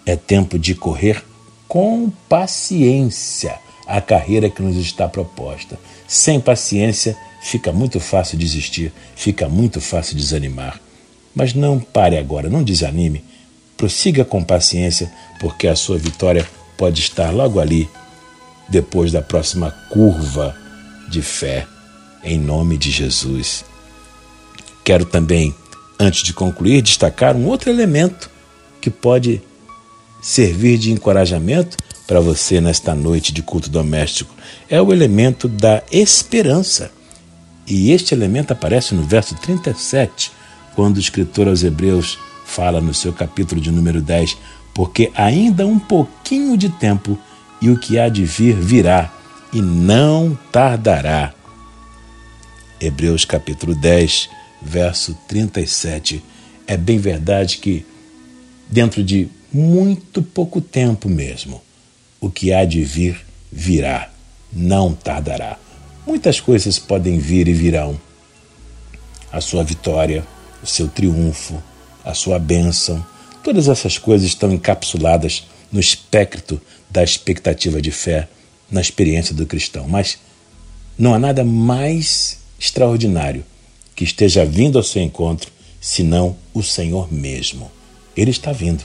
é 0.05 0.15
tempo 0.15 0.59
de 0.59 0.75
correr 0.75 1.23
com 1.67 2.11
paciência 2.29 3.59
a 3.85 3.99
carreira 3.99 4.49
que 4.49 4.61
nos 4.61 4.77
está 4.77 5.09
proposta. 5.09 5.79
Sem 6.07 6.39
paciência, 6.39 7.17
fica 7.41 7.71
muito 7.71 7.99
fácil 7.99 8.37
desistir, 8.37 8.93
fica 9.15 9.49
muito 9.49 9.81
fácil 9.81 10.15
desanimar. 10.15 10.79
Mas 11.33 11.53
não 11.53 11.79
pare 11.79 12.17
agora, 12.17 12.49
não 12.49 12.63
desanime. 12.63 13.23
Prossiga 13.75 14.23
com 14.23 14.43
paciência, 14.43 15.11
porque 15.39 15.67
a 15.67 15.75
sua 15.75 15.97
vitória 15.97 16.47
pode 16.77 17.01
estar 17.01 17.31
logo 17.31 17.59
ali, 17.59 17.89
depois 18.69 19.11
da 19.11 19.21
próxima 19.21 19.71
curva 19.89 20.55
de 21.09 21.21
fé, 21.21 21.67
em 22.23 22.39
nome 22.39 22.77
de 22.77 22.91
Jesus. 22.91 23.65
Quero 24.83 25.05
também, 25.05 25.55
antes 25.99 26.23
de 26.23 26.33
concluir, 26.33 26.81
destacar 26.81 27.35
um 27.35 27.45
outro 27.47 27.69
elemento 27.69 28.29
que 28.81 28.89
pode 28.89 29.41
servir 30.21 30.77
de 30.77 30.91
encorajamento 30.91 31.77
para 32.07 32.19
você 32.19 32.59
nesta 32.59 32.95
noite 32.95 33.31
de 33.31 33.43
culto 33.43 33.69
doméstico 33.69 34.33
é 34.67 34.81
o 34.81 34.91
elemento 34.91 35.47
da 35.47 35.83
esperança. 35.91 36.91
E 37.67 37.91
este 37.91 38.15
elemento 38.15 38.51
aparece 38.51 38.95
no 38.95 39.03
verso 39.03 39.35
37, 39.35 40.31
quando 40.75 40.97
o 40.97 40.99
escritor 40.99 41.47
aos 41.47 41.63
Hebreus 41.63 42.17
fala 42.45 42.81
no 42.81 42.95
seu 42.95 43.13
capítulo 43.13 43.61
de 43.61 43.71
número 43.71 44.01
10: 44.01 44.37
Porque 44.73 45.11
ainda 45.13 45.67
um 45.67 45.77
pouquinho 45.77 46.57
de 46.57 46.69
tempo 46.69 47.17
e 47.61 47.69
o 47.69 47.77
que 47.77 47.99
há 47.99 48.09
de 48.09 48.25
vir 48.25 48.55
virá, 48.55 49.13
e 49.51 49.61
não 49.61 50.37
tardará. 50.51 51.33
Hebreus 52.79 53.25
capítulo 53.25 53.75
10, 53.75 54.29
verso 54.61 55.17
37. 55.27 56.23
É 56.67 56.77
bem 56.77 56.97
verdade 56.97 57.57
que, 57.57 57.85
dentro 58.69 59.03
de 59.03 59.27
muito 59.51 60.21
pouco 60.21 60.61
tempo 60.61 61.09
mesmo. 61.09 61.61
O 62.21 62.29
que 62.29 62.53
há 62.53 62.65
de 62.65 62.83
vir, 62.83 63.25
virá, 63.51 64.09
não 64.51 64.93
tardará. 64.93 65.57
Muitas 66.05 66.39
coisas 66.39 66.77
podem 66.77 67.17
vir 67.17 67.47
e 67.47 67.53
virão. 67.53 67.99
A 69.31 69.41
sua 69.41 69.63
vitória, 69.63 70.25
o 70.61 70.67
seu 70.67 70.87
triunfo, 70.87 71.61
a 72.03 72.13
sua 72.13 72.39
bênção, 72.39 73.03
todas 73.43 73.67
essas 73.67 73.97
coisas 73.97 74.27
estão 74.27 74.51
encapsuladas 74.51 75.47
no 75.71 75.79
espectro 75.79 76.61
da 76.89 77.03
expectativa 77.03 77.81
de 77.81 77.91
fé, 77.91 78.27
na 78.69 78.81
experiência 78.81 79.33
do 79.35 79.45
cristão. 79.45 79.87
Mas 79.87 80.17
não 80.97 81.13
há 81.13 81.19
nada 81.19 81.43
mais 81.43 82.39
extraordinário 82.59 83.45
que 83.95 84.03
esteja 84.03 84.45
vindo 84.45 84.77
ao 84.77 84.83
seu 84.83 85.01
encontro 85.01 85.51
senão 85.79 86.35
o 86.53 86.61
Senhor 86.63 87.11
mesmo. 87.11 87.71
Ele 88.15 88.31
está 88.31 88.51
vindo. 88.51 88.83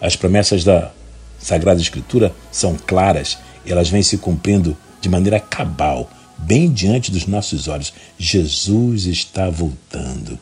As 0.00 0.16
promessas 0.16 0.64
da 0.64 0.92
Sagrada 1.38 1.80
Escritura 1.80 2.34
são 2.50 2.76
claras 2.76 3.38
elas 3.66 3.88
vêm 3.88 4.02
se 4.02 4.18
cumprindo 4.18 4.76
de 5.00 5.08
maneira 5.08 5.38
cabal, 5.38 6.10
bem 6.38 6.70
diante 6.70 7.10
dos 7.10 7.26
nossos 7.26 7.68
olhos. 7.68 7.92
Jesus 8.18 9.06
está 9.06 9.48
voltando. 9.50 10.38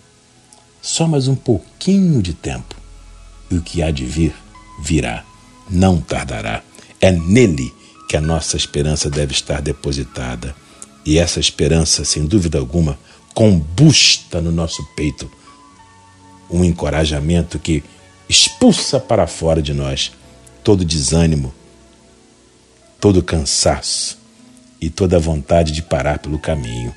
Só 0.80 1.06
mais 1.06 1.28
um 1.28 1.34
pouquinho 1.34 2.22
de 2.22 2.32
tempo 2.32 2.74
e 3.50 3.56
o 3.56 3.62
que 3.62 3.82
há 3.82 3.90
de 3.90 4.04
vir, 4.04 4.34
virá. 4.82 5.24
Não 5.70 6.00
tardará. 6.00 6.62
É 7.00 7.12
nele 7.12 7.72
que 8.08 8.16
a 8.16 8.20
nossa 8.20 8.56
esperança 8.56 9.08
deve 9.08 9.32
estar 9.32 9.62
depositada. 9.62 10.54
E 11.04 11.18
essa 11.18 11.38
esperança, 11.38 12.04
sem 12.04 12.26
dúvida 12.26 12.58
alguma, 12.58 12.98
combusta 13.32 14.40
no 14.40 14.50
nosso 14.50 14.84
peito 14.96 15.30
um 16.50 16.64
encorajamento 16.64 17.58
que 17.58 17.82
expulsa 18.28 18.98
para 18.98 19.26
fora 19.26 19.62
de 19.62 19.72
nós 19.72 20.12
todo 20.64 20.84
desânimo, 20.84 21.54
todo 23.00 23.22
cansaço 23.22 24.18
e 24.80 24.90
toda 24.90 25.18
vontade 25.18 25.72
de 25.72 25.82
parar 25.82 26.18
pelo 26.18 26.38
caminho. 26.38 26.92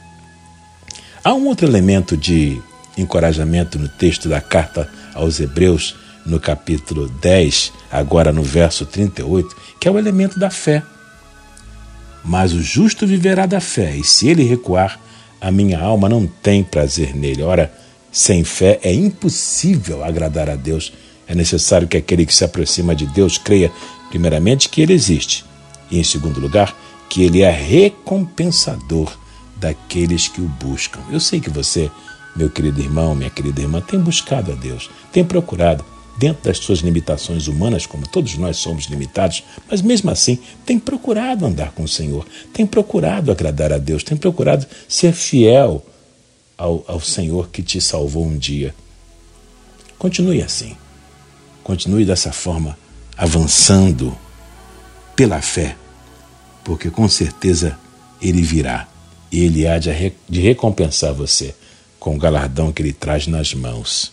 Há 1.23 1.33
um 1.33 1.47
outro 1.47 1.67
elemento 1.67 2.17
de 2.17 2.61
encorajamento 2.97 3.79
no 3.79 3.87
texto 3.87 4.27
da 4.27 4.41
carta 4.41 4.89
aos 5.13 5.39
Hebreus, 5.39 5.95
no 6.25 6.39
capítulo 6.39 7.07
10, 7.07 7.73
agora 7.91 8.31
no 8.31 8.43
verso 8.43 8.85
38, 8.85 9.55
que 9.79 9.87
é 9.87 9.91
o 9.91 9.97
elemento 9.97 10.39
da 10.39 10.49
fé. 10.49 10.83
Mas 12.23 12.53
o 12.53 12.61
justo 12.61 13.05
viverá 13.05 13.45
da 13.45 13.59
fé, 13.59 13.95
e 13.95 14.03
se 14.03 14.29
ele 14.29 14.43
recuar, 14.43 14.99
a 15.41 15.51
minha 15.51 15.79
alma 15.79 16.07
não 16.07 16.25
tem 16.25 16.63
prazer 16.63 17.13
nele. 17.13 17.43
Ora, 17.43 17.71
sem 18.11 18.43
fé 18.43 18.79
é 18.81 18.93
impossível 18.93 20.03
agradar 20.03 20.49
a 20.49 20.55
Deus. 20.55 20.93
É 21.27 21.35
necessário 21.35 21.87
que 21.87 21.97
aquele 21.97 22.25
que 22.25 22.33
se 22.33 22.45
aproxima 22.45 22.95
de 22.95 23.05
Deus 23.07 23.37
creia, 23.37 23.71
primeiramente, 24.09 24.69
que 24.69 24.81
ele 24.81 24.93
existe, 24.93 25.43
e, 25.91 25.99
em 25.99 26.03
segundo 26.03 26.39
lugar, 26.39 26.73
que 27.09 27.23
ele 27.23 27.41
é 27.41 27.51
recompensador 27.51 29.11
daqueles 29.57 30.27
que 30.27 30.41
o 30.41 30.45
buscam. 30.47 30.99
Eu 31.11 31.19
sei 31.19 31.39
que 31.39 31.49
você, 31.49 31.91
meu 32.35 32.49
querido 32.49 32.79
irmão, 32.81 33.13
minha 33.13 33.29
querida 33.29 33.61
irmã, 33.61 33.81
tem 33.81 33.99
buscado 33.99 34.51
a 34.51 34.55
Deus, 34.55 34.89
tem 35.11 35.23
procurado, 35.23 35.83
dentro 36.17 36.43
das 36.43 36.57
suas 36.57 36.79
limitações 36.79 37.47
humanas, 37.47 37.85
como 37.85 38.07
todos 38.07 38.37
nós 38.37 38.57
somos 38.57 38.85
limitados, 38.85 39.43
mas 39.69 39.81
mesmo 39.81 40.11
assim 40.11 40.37
tem 40.65 40.77
procurado 40.79 41.45
andar 41.45 41.71
com 41.71 41.83
o 41.83 41.87
Senhor, 41.87 42.25
tem 42.53 42.65
procurado 42.65 43.31
agradar 43.31 43.73
a 43.73 43.77
Deus, 43.77 44.03
tem 44.03 44.17
procurado 44.17 44.65
ser 44.87 45.13
fiel 45.13 45.83
ao, 46.57 46.83
ao 46.87 46.99
Senhor 46.99 47.49
que 47.49 47.61
te 47.61 47.81
salvou 47.81 48.25
um 48.25 48.37
dia. 48.37 48.73
Continue 49.97 50.41
assim. 50.41 50.75
Continue 51.63 52.05
dessa 52.05 52.31
forma, 52.31 52.77
avançando 53.17 54.15
pela 55.15 55.41
fé, 55.41 55.77
porque 56.63 56.89
com 56.89 57.07
certeza 57.07 57.77
Ele 58.21 58.41
virá 58.41 58.87
e 59.31 59.39
Ele 59.45 59.65
há 59.65 59.79
de, 59.79 60.13
de 60.27 60.41
recompensar 60.41 61.13
você 61.13 61.55
com 61.99 62.15
o 62.15 62.19
galardão 62.19 62.71
que 62.71 62.81
Ele 62.81 62.91
traz 62.91 63.27
nas 63.27 63.53
mãos. 63.53 64.11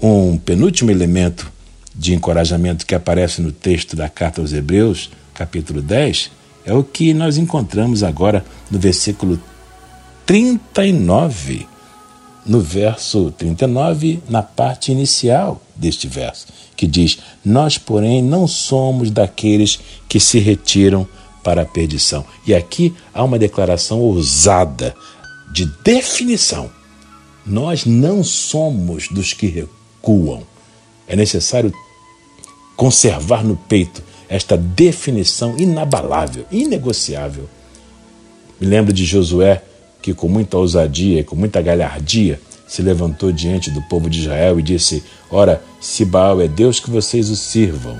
Um 0.00 0.36
penúltimo 0.38 0.92
elemento 0.92 1.50
de 1.92 2.14
encorajamento 2.14 2.86
que 2.86 2.94
aparece 2.94 3.42
no 3.42 3.50
texto 3.50 3.96
da 3.96 4.08
carta 4.08 4.40
aos 4.40 4.52
Hebreus, 4.52 5.10
capítulo 5.34 5.82
10, 5.82 6.30
é 6.64 6.72
o 6.72 6.84
que 6.84 7.12
nós 7.12 7.36
encontramos 7.36 8.04
agora 8.04 8.44
no 8.70 8.78
versículo 8.78 9.40
39, 10.24 11.66
no 12.46 12.60
verso 12.60 13.32
39, 13.32 14.22
na 14.28 14.42
parte 14.42 14.92
inicial 14.92 15.60
deste 15.74 16.06
verso, 16.06 16.46
que 16.76 16.86
diz: 16.86 17.18
Nós, 17.44 17.76
porém, 17.76 18.22
não 18.22 18.46
somos 18.46 19.10
daqueles 19.10 19.80
que 20.08 20.20
se 20.20 20.38
retiram 20.38 21.08
para 21.42 21.62
a 21.62 21.66
perdição. 21.66 22.24
E 22.46 22.54
aqui 22.54 22.94
há 23.12 23.24
uma 23.24 23.38
declaração 23.38 23.98
ousada 23.98 24.94
de 25.50 25.66
definição. 25.82 26.70
Nós 27.44 27.84
não 27.84 28.22
somos 28.22 29.08
dos 29.08 29.32
que 29.32 29.46
recuam. 29.98 30.42
É 31.06 31.16
necessário 31.16 31.72
conservar 32.76 33.44
no 33.44 33.56
peito 33.56 34.02
esta 34.28 34.56
definição 34.56 35.56
inabalável, 35.58 36.44
inegociável. 36.50 37.48
Me 38.60 38.66
lembro 38.66 38.92
de 38.92 39.04
Josué 39.04 39.62
que 40.02 40.14
com 40.14 40.28
muita 40.28 40.58
ousadia 40.58 41.20
e 41.20 41.24
com 41.24 41.34
muita 41.34 41.60
galhardia 41.62 42.40
se 42.66 42.82
levantou 42.82 43.32
diante 43.32 43.70
do 43.70 43.80
povo 43.82 44.10
de 44.10 44.20
Israel 44.20 44.60
e 44.60 44.62
disse: 44.62 45.02
Ora, 45.30 45.62
se 45.80 46.04
Baal 46.04 46.40
é 46.40 46.48
Deus, 46.48 46.78
que 46.78 46.90
vocês 46.90 47.30
o 47.30 47.36
sirvam. 47.36 47.98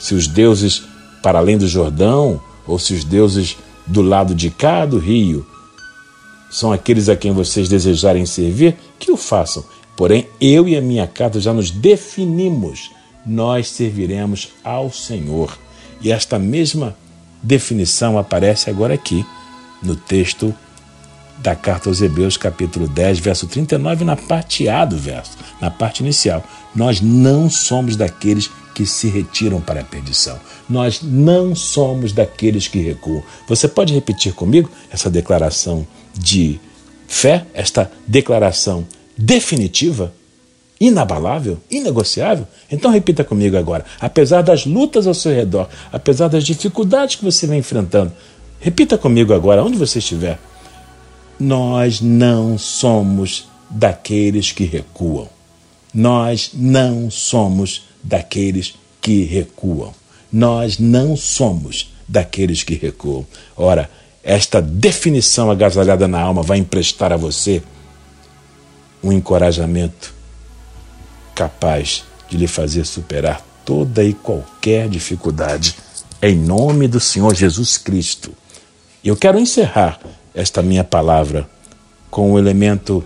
Se 0.00 0.14
os 0.14 0.26
deuses 0.26 0.82
para 1.22 1.38
além 1.38 1.56
do 1.56 1.68
Jordão, 1.68 2.40
ou 2.66 2.78
se 2.78 2.94
os 2.94 3.04
deuses 3.04 3.56
do 3.86 4.02
lado 4.02 4.34
de 4.34 4.50
cá 4.50 4.84
do 4.84 4.98
rio 4.98 5.46
são 6.50 6.72
aqueles 6.72 7.08
a 7.08 7.16
quem 7.16 7.32
vocês 7.32 7.68
desejarem 7.68 8.24
servir, 8.24 8.76
que 8.98 9.10
o 9.10 9.16
façam. 9.16 9.64
Porém, 9.98 10.28
eu 10.40 10.68
e 10.68 10.76
a 10.76 10.80
minha 10.80 11.08
casa 11.08 11.40
já 11.40 11.52
nos 11.52 11.72
definimos. 11.72 12.92
Nós 13.26 13.68
serviremos 13.68 14.50
ao 14.62 14.92
Senhor. 14.92 15.58
E 16.00 16.12
esta 16.12 16.38
mesma 16.38 16.96
definição 17.42 18.16
aparece 18.16 18.70
agora 18.70 18.94
aqui 18.94 19.26
no 19.82 19.96
texto 19.96 20.54
da 21.38 21.56
carta 21.56 21.88
aos 21.88 22.00
Hebreus, 22.00 22.36
capítulo 22.36 22.86
10, 22.86 23.18
verso 23.18 23.48
39, 23.48 24.04
na 24.04 24.14
parte 24.14 24.68
A 24.68 24.84
do 24.84 24.96
verso, 24.96 25.36
na 25.60 25.68
parte 25.68 25.98
inicial. 25.98 26.44
Nós 26.76 27.00
não 27.00 27.50
somos 27.50 27.96
daqueles 27.96 28.48
que 28.76 28.86
se 28.86 29.08
retiram 29.08 29.60
para 29.60 29.80
a 29.80 29.84
perdição. 29.84 30.38
Nós 30.70 31.00
não 31.02 31.56
somos 31.56 32.12
daqueles 32.12 32.68
que 32.68 32.78
recuam. 32.78 33.24
Você 33.48 33.66
pode 33.66 33.92
repetir 33.92 34.32
comigo 34.32 34.70
essa 34.92 35.10
declaração 35.10 35.84
de 36.14 36.60
fé, 37.08 37.44
esta 37.52 37.90
declaração 38.06 38.86
definitiva, 39.18 40.14
inabalável, 40.80 41.58
inegociável? 41.68 42.46
Então 42.70 42.90
repita 42.90 43.24
comigo 43.24 43.56
agora. 43.56 43.84
Apesar 44.00 44.42
das 44.42 44.64
lutas 44.64 45.06
ao 45.06 45.14
seu 45.14 45.34
redor, 45.34 45.68
apesar 45.92 46.28
das 46.28 46.44
dificuldades 46.44 47.16
que 47.16 47.24
você 47.24 47.46
vem 47.46 47.58
enfrentando, 47.58 48.12
repita 48.60 48.96
comigo 48.96 49.34
agora, 49.34 49.64
onde 49.64 49.76
você 49.76 49.98
estiver 49.98 50.38
nós 51.38 52.00
não 52.00 52.58
somos 52.58 53.48
daqueles 53.70 54.50
que 54.50 54.64
recuam. 54.64 55.28
Nós 55.94 56.50
não 56.52 57.10
somos 57.10 57.84
daqueles 58.02 58.74
que 59.00 59.22
recuam. 59.22 59.94
Nós 60.32 60.78
não 60.78 61.16
somos 61.16 61.92
daqueles 62.06 62.62
que 62.62 62.74
recuam. 62.74 63.24
Ora, 63.56 63.88
esta 64.22 64.60
definição 64.60 65.50
agasalhada 65.50 66.08
na 66.08 66.20
alma 66.20 66.42
vai 66.42 66.58
emprestar 66.58 67.12
a 67.12 67.16
você 67.16 67.62
um 69.02 69.12
encorajamento 69.12 70.14
capaz 71.34 72.04
de 72.28 72.36
lhe 72.36 72.46
fazer 72.46 72.84
superar 72.84 73.40
toda 73.64 74.02
e 74.02 74.12
qualquer 74.12 74.88
dificuldade. 74.88 75.76
Em 76.20 76.36
nome 76.36 76.88
do 76.88 76.98
Senhor 76.98 77.34
Jesus 77.34 77.78
Cristo. 77.78 78.32
Eu 79.04 79.16
quero 79.16 79.38
encerrar 79.38 80.00
esta 80.34 80.62
minha 80.62 80.82
palavra 80.82 81.48
com 82.10 82.32
o 82.32 82.38
elemento 82.38 83.04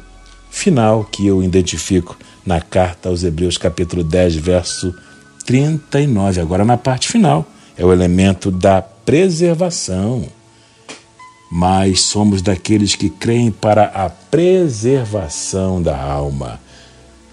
final 0.50 1.04
que 1.04 1.26
eu 1.26 1.42
identifico 1.42 2.16
na 2.44 2.60
carta 2.60 3.08
aos 3.08 3.22
Hebreus, 3.22 3.58
capítulo 3.58 4.02
10, 4.02 4.36
verso 4.36 4.94
39. 5.44 6.40
Agora, 6.40 6.64
na 6.64 6.76
parte 6.76 7.08
final, 7.08 7.46
é 7.76 7.84
o 7.84 7.92
elemento 7.92 8.50
da 8.50 8.82
preservação. 8.82 10.26
Mas 11.54 12.00
somos 12.00 12.40
daqueles 12.40 12.94
que 12.94 13.10
creem 13.10 13.50
para 13.50 13.84
a 13.84 14.08
preservação 14.08 15.82
da 15.82 16.02
alma. 16.02 16.58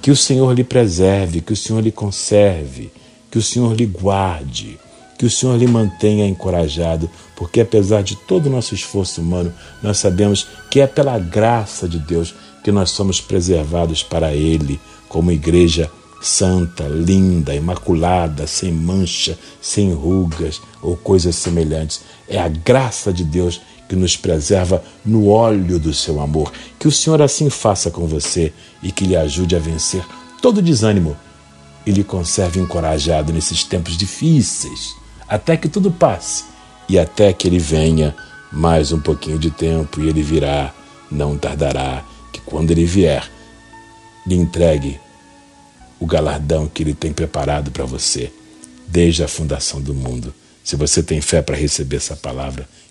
Que 0.01 0.11
o 0.11 0.15
Senhor 0.15 0.53
lhe 0.53 0.63
preserve, 0.63 1.39
que 1.39 1.53
o 1.53 1.55
Senhor 1.55 1.81
lhe 1.81 1.91
conserve, 1.91 2.91
que 3.31 3.37
o 3.37 3.41
Senhor 3.41 3.73
lhe 3.73 3.85
guarde 3.85 4.77
que 5.19 5.25
o 5.25 5.29
Senhor 5.29 5.57
lhe 5.57 5.67
mantenha 5.67 6.25
encorajado, 6.25 7.09
porque 7.35 7.59
apesar 7.59 8.01
de 8.01 8.15
todo 8.15 8.45
o 8.45 8.49
nosso 8.49 8.73
esforço 8.73 9.19
humano, 9.19 9.53
nós 9.83 9.97
sabemos 9.97 10.47
que 10.71 10.79
é 10.79 10.87
pela 10.87 11.19
graça 11.19 11.89
de 11.89 11.99
Deus 11.99 12.33
que 12.63 12.71
nós 12.71 12.91
somos 12.91 13.19
preservados 13.19 14.01
para 14.01 14.33
Ele, 14.33 14.79
como 15.09 15.29
igreja 15.29 15.91
santa, 16.21 16.85
linda, 16.87 17.53
imaculada, 17.53 18.47
sem 18.47 18.71
mancha, 18.71 19.37
sem 19.61 19.91
rugas 19.91 20.61
ou 20.81 20.95
coisas 20.95 21.35
semelhantes. 21.35 22.01
É 22.27 22.39
a 22.39 22.47
graça 22.47 23.11
de 23.11 23.25
Deus 23.25 23.59
que 23.89 23.95
nos 23.95 24.15
preserva 24.15 24.81
no 25.03 25.27
óleo 25.27 25.79
do 25.79 25.93
seu 25.93 26.21
amor. 26.21 26.53
Que 26.77 26.87
o 26.87 26.91
Senhor 26.91 27.21
assim 27.21 27.49
faça 27.49 27.89
com 27.89 28.05
você 28.05 28.53
e 28.81 28.91
que 28.91 29.03
lhe 29.03 29.17
ajude 29.17 29.55
a 29.55 29.59
vencer 29.59 30.05
todo 30.41 30.61
desânimo 30.61 31.17
e 31.85 31.91
lhe 31.91 32.03
conserve 32.03 32.59
encorajado 32.59 33.33
nesses 33.33 33.63
tempos 33.63 33.97
difíceis 33.97 34.95
até 35.27 35.57
que 35.57 35.67
tudo 35.67 35.91
passe 35.91 36.45
e 36.87 36.97
até 36.97 37.33
que 37.33 37.47
ele 37.47 37.59
venha 37.59 38.15
mais 38.51 38.91
um 38.91 38.99
pouquinho 38.99 39.37
de 39.37 39.51
tempo 39.51 40.01
e 40.01 40.09
ele 40.09 40.23
virá, 40.23 40.73
não 41.09 41.37
tardará, 41.37 42.03
que 42.31 42.41
quando 42.41 42.71
ele 42.71 42.83
vier, 42.83 43.29
lhe 44.25 44.35
entregue 44.35 44.99
o 45.99 46.05
galardão 46.05 46.67
que 46.67 46.81
ele 46.81 46.95
tem 46.95 47.13
preparado 47.13 47.69
para 47.69 47.85
você 47.85 48.31
desde 48.87 49.23
a 49.23 49.27
fundação 49.27 49.79
do 49.79 49.93
mundo. 49.93 50.33
Se 50.63 50.75
você 50.75 51.03
tem 51.03 51.21
fé 51.21 51.41
para 51.41 51.55
receber 51.55 51.97
essa 51.97 52.15
palavra, 52.15 52.67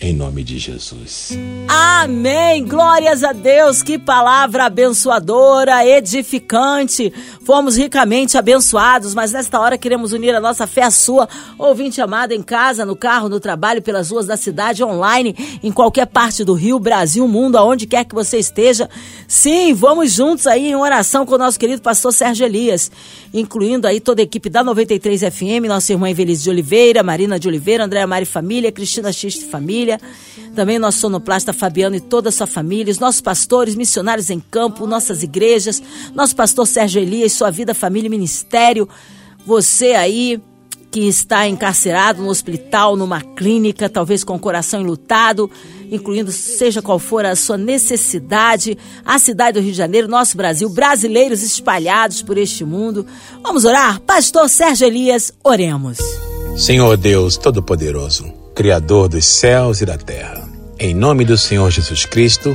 em 0.00 0.14
nome 0.14 0.42
de 0.42 0.58
Jesus. 0.58 1.36
Amém. 1.68 2.64
Glórias 2.64 3.22
a 3.22 3.32
Deus. 3.32 3.82
Que 3.82 3.98
palavra 3.98 4.64
abençoadora, 4.64 5.84
edificante. 5.84 7.12
Fomos 7.44 7.76
ricamente 7.76 8.38
abençoados, 8.38 9.14
mas 9.14 9.32
nesta 9.32 9.60
hora 9.60 9.76
queremos 9.76 10.12
unir 10.12 10.34
a 10.34 10.40
nossa 10.40 10.66
fé 10.66 10.84
à 10.84 10.90
sua. 10.90 11.28
Ouvinte 11.58 12.00
amado 12.00 12.32
em 12.32 12.42
casa, 12.42 12.86
no 12.86 12.96
carro, 12.96 13.28
no 13.28 13.38
trabalho, 13.38 13.82
pelas 13.82 14.10
ruas 14.10 14.26
da 14.26 14.38
cidade, 14.38 14.82
online, 14.82 15.36
em 15.62 15.70
qualquer 15.70 16.06
parte 16.06 16.44
do 16.44 16.54
Rio, 16.54 16.78
Brasil, 16.78 17.28
mundo, 17.28 17.58
aonde 17.58 17.86
quer 17.86 18.06
que 18.06 18.14
você 18.14 18.38
esteja. 18.38 18.88
Sim, 19.28 19.74
vamos 19.74 20.12
juntos 20.12 20.46
aí 20.46 20.68
em 20.68 20.76
oração 20.76 21.26
com 21.26 21.34
o 21.34 21.38
nosso 21.38 21.58
querido 21.58 21.82
pastor 21.82 22.12
Sérgio 22.12 22.46
Elias, 22.46 22.90
incluindo 23.34 23.86
aí 23.86 24.00
toda 24.00 24.22
a 24.22 24.24
equipe 24.24 24.48
da 24.48 24.64
93 24.64 25.20
FM, 25.20 25.66
nossa 25.68 25.92
irmã 25.92 26.08
Evelise 26.08 26.44
de 26.44 26.50
Oliveira, 26.50 27.02
Marina 27.02 27.38
de 27.38 27.46
Oliveira, 27.48 27.84
Andréa 27.84 28.06
Mari 28.06 28.24
Família, 28.24 28.72
Cristina 28.72 29.12
X 29.12 29.42
Família 29.42 29.89
família, 29.90 30.00
também 30.54 30.78
nosso 30.78 30.98
sonoplasta 30.98 31.52
Fabiano 31.52 31.96
e 31.96 32.00
toda 32.00 32.28
a 32.28 32.32
sua 32.32 32.46
família, 32.46 32.92
os 32.92 32.98
nossos 32.98 33.20
pastores, 33.20 33.74
missionários 33.74 34.30
em 34.30 34.38
campo, 34.38 34.86
nossas 34.86 35.22
igrejas, 35.22 35.82
nosso 36.14 36.36
pastor 36.36 36.66
Sérgio 36.66 37.00
Elias, 37.00 37.32
sua 37.32 37.50
vida, 37.50 37.74
família 37.74 38.06
e 38.06 38.10
ministério, 38.10 38.88
você 39.44 39.92
aí 39.92 40.40
que 40.90 41.06
está 41.06 41.46
encarcerado 41.46 42.20
no 42.20 42.28
hospital, 42.28 42.96
numa 42.96 43.20
clínica, 43.20 43.88
talvez 43.88 44.24
com 44.24 44.34
o 44.34 44.40
coração 44.40 44.80
enlutado, 44.80 45.48
incluindo 45.88 46.32
seja 46.32 46.82
qual 46.82 46.98
for 46.98 47.24
a 47.24 47.36
sua 47.36 47.56
necessidade, 47.56 48.76
a 49.04 49.16
cidade 49.16 49.60
do 49.60 49.62
Rio 49.62 49.70
de 49.70 49.78
Janeiro, 49.78 50.08
nosso 50.08 50.36
Brasil, 50.36 50.68
brasileiros 50.68 51.44
espalhados 51.44 52.22
por 52.22 52.36
este 52.36 52.64
mundo. 52.64 53.06
Vamos 53.40 53.64
orar? 53.64 54.00
Pastor 54.00 54.48
Sérgio 54.48 54.88
Elias, 54.88 55.32
oremos. 55.44 55.98
Senhor 56.56 56.96
Deus 56.96 57.36
Todo-Poderoso, 57.36 58.39
Criador 58.60 59.08
dos 59.08 59.24
céus 59.24 59.80
e 59.80 59.86
da 59.86 59.96
terra, 59.96 60.46
em 60.78 60.92
nome 60.92 61.24
do 61.24 61.38
Senhor 61.38 61.70
Jesus 61.70 62.04
Cristo, 62.04 62.54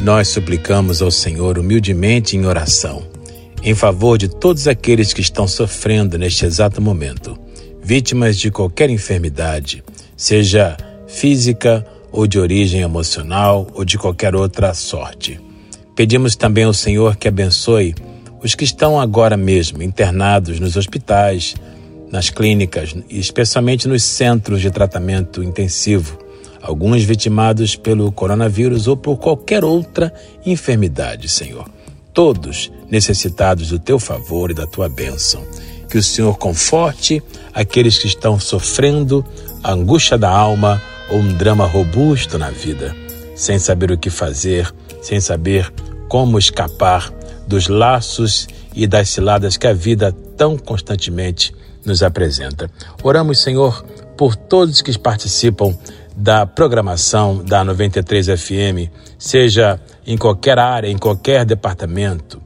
nós 0.00 0.28
suplicamos 0.28 1.02
ao 1.02 1.10
Senhor 1.10 1.58
humildemente 1.58 2.38
em 2.38 2.46
oração, 2.46 3.06
em 3.62 3.74
favor 3.74 4.16
de 4.16 4.28
todos 4.28 4.66
aqueles 4.66 5.12
que 5.12 5.20
estão 5.20 5.46
sofrendo 5.46 6.16
neste 6.16 6.46
exato 6.46 6.80
momento, 6.80 7.38
vítimas 7.82 8.38
de 8.38 8.50
qualquer 8.50 8.88
enfermidade, 8.88 9.84
seja 10.16 10.74
física 11.06 11.86
ou 12.10 12.26
de 12.26 12.38
origem 12.38 12.80
emocional 12.80 13.66
ou 13.74 13.84
de 13.84 13.98
qualquer 13.98 14.34
outra 14.34 14.72
sorte. 14.72 15.38
Pedimos 15.94 16.34
também 16.34 16.64
ao 16.64 16.72
Senhor 16.72 17.14
que 17.14 17.28
abençoe 17.28 17.94
os 18.42 18.54
que 18.54 18.64
estão 18.64 18.98
agora 18.98 19.36
mesmo 19.36 19.82
internados 19.82 20.58
nos 20.58 20.78
hospitais, 20.78 21.54
nas 22.12 22.28
clínicas 22.28 22.94
especialmente 23.08 23.88
nos 23.88 24.04
centros 24.04 24.60
de 24.60 24.70
tratamento 24.70 25.42
intensivo, 25.42 26.18
alguns 26.60 27.02
vitimados 27.02 27.74
pelo 27.74 28.12
coronavírus 28.12 28.86
ou 28.86 28.96
por 28.96 29.16
qualquer 29.16 29.64
outra 29.64 30.12
enfermidade, 30.44 31.28
Senhor. 31.28 31.68
Todos 32.12 32.70
necessitados 32.90 33.70
do 33.70 33.78
teu 33.78 33.98
favor 33.98 34.50
e 34.50 34.54
da 34.54 34.66
tua 34.66 34.88
bênção. 34.88 35.42
Que 35.88 35.96
o 35.96 36.02
Senhor 36.02 36.36
conforte 36.36 37.22
aqueles 37.54 37.98
que 37.98 38.06
estão 38.06 38.38
sofrendo 38.38 39.24
a 39.64 39.72
angústia 39.72 40.18
da 40.18 40.30
alma 40.30 40.80
ou 41.10 41.18
um 41.18 41.32
drama 41.32 41.66
robusto 41.66 42.38
na 42.38 42.50
vida, 42.50 42.94
sem 43.34 43.58
saber 43.58 43.90
o 43.90 43.98
que 43.98 44.10
fazer, 44.10 44.72
sem 45.00 45.20
saber 45.20 45.72
como 46.08 46.38
escapar 46.38 47.10
dos 47.46 47.68
laços 47.68 48.46
e 48.74 48.86
das 48.86 49.08
ciladas 49.08 49.56
que 49.56 49.66
a 49.66 49.72
vida 49.72 50.12
tão 50.36 50.56
constantemente 50.56 51.52
nos 51.84 52.02
apresenta. 52.02 52.70
Oramos, 53.02 53.40
Senhor, 53.40 53.84
por 54.16 54.36
todos 54.36 54.82
que 54.82 54.96
participam 54.98 55.76
da 56.16 56.46
programação 56.46 57.42
da 57.42 57.64
93 57.64 58.26
FM, 58.26 58.90
seja 59.18 59.80
em 60.06 60.16
qualquer 60.16 60.58
área, 60.58 60.88
em 60.88 60.98
qualquer 60.98 61.44
departamento. 61.44 62.40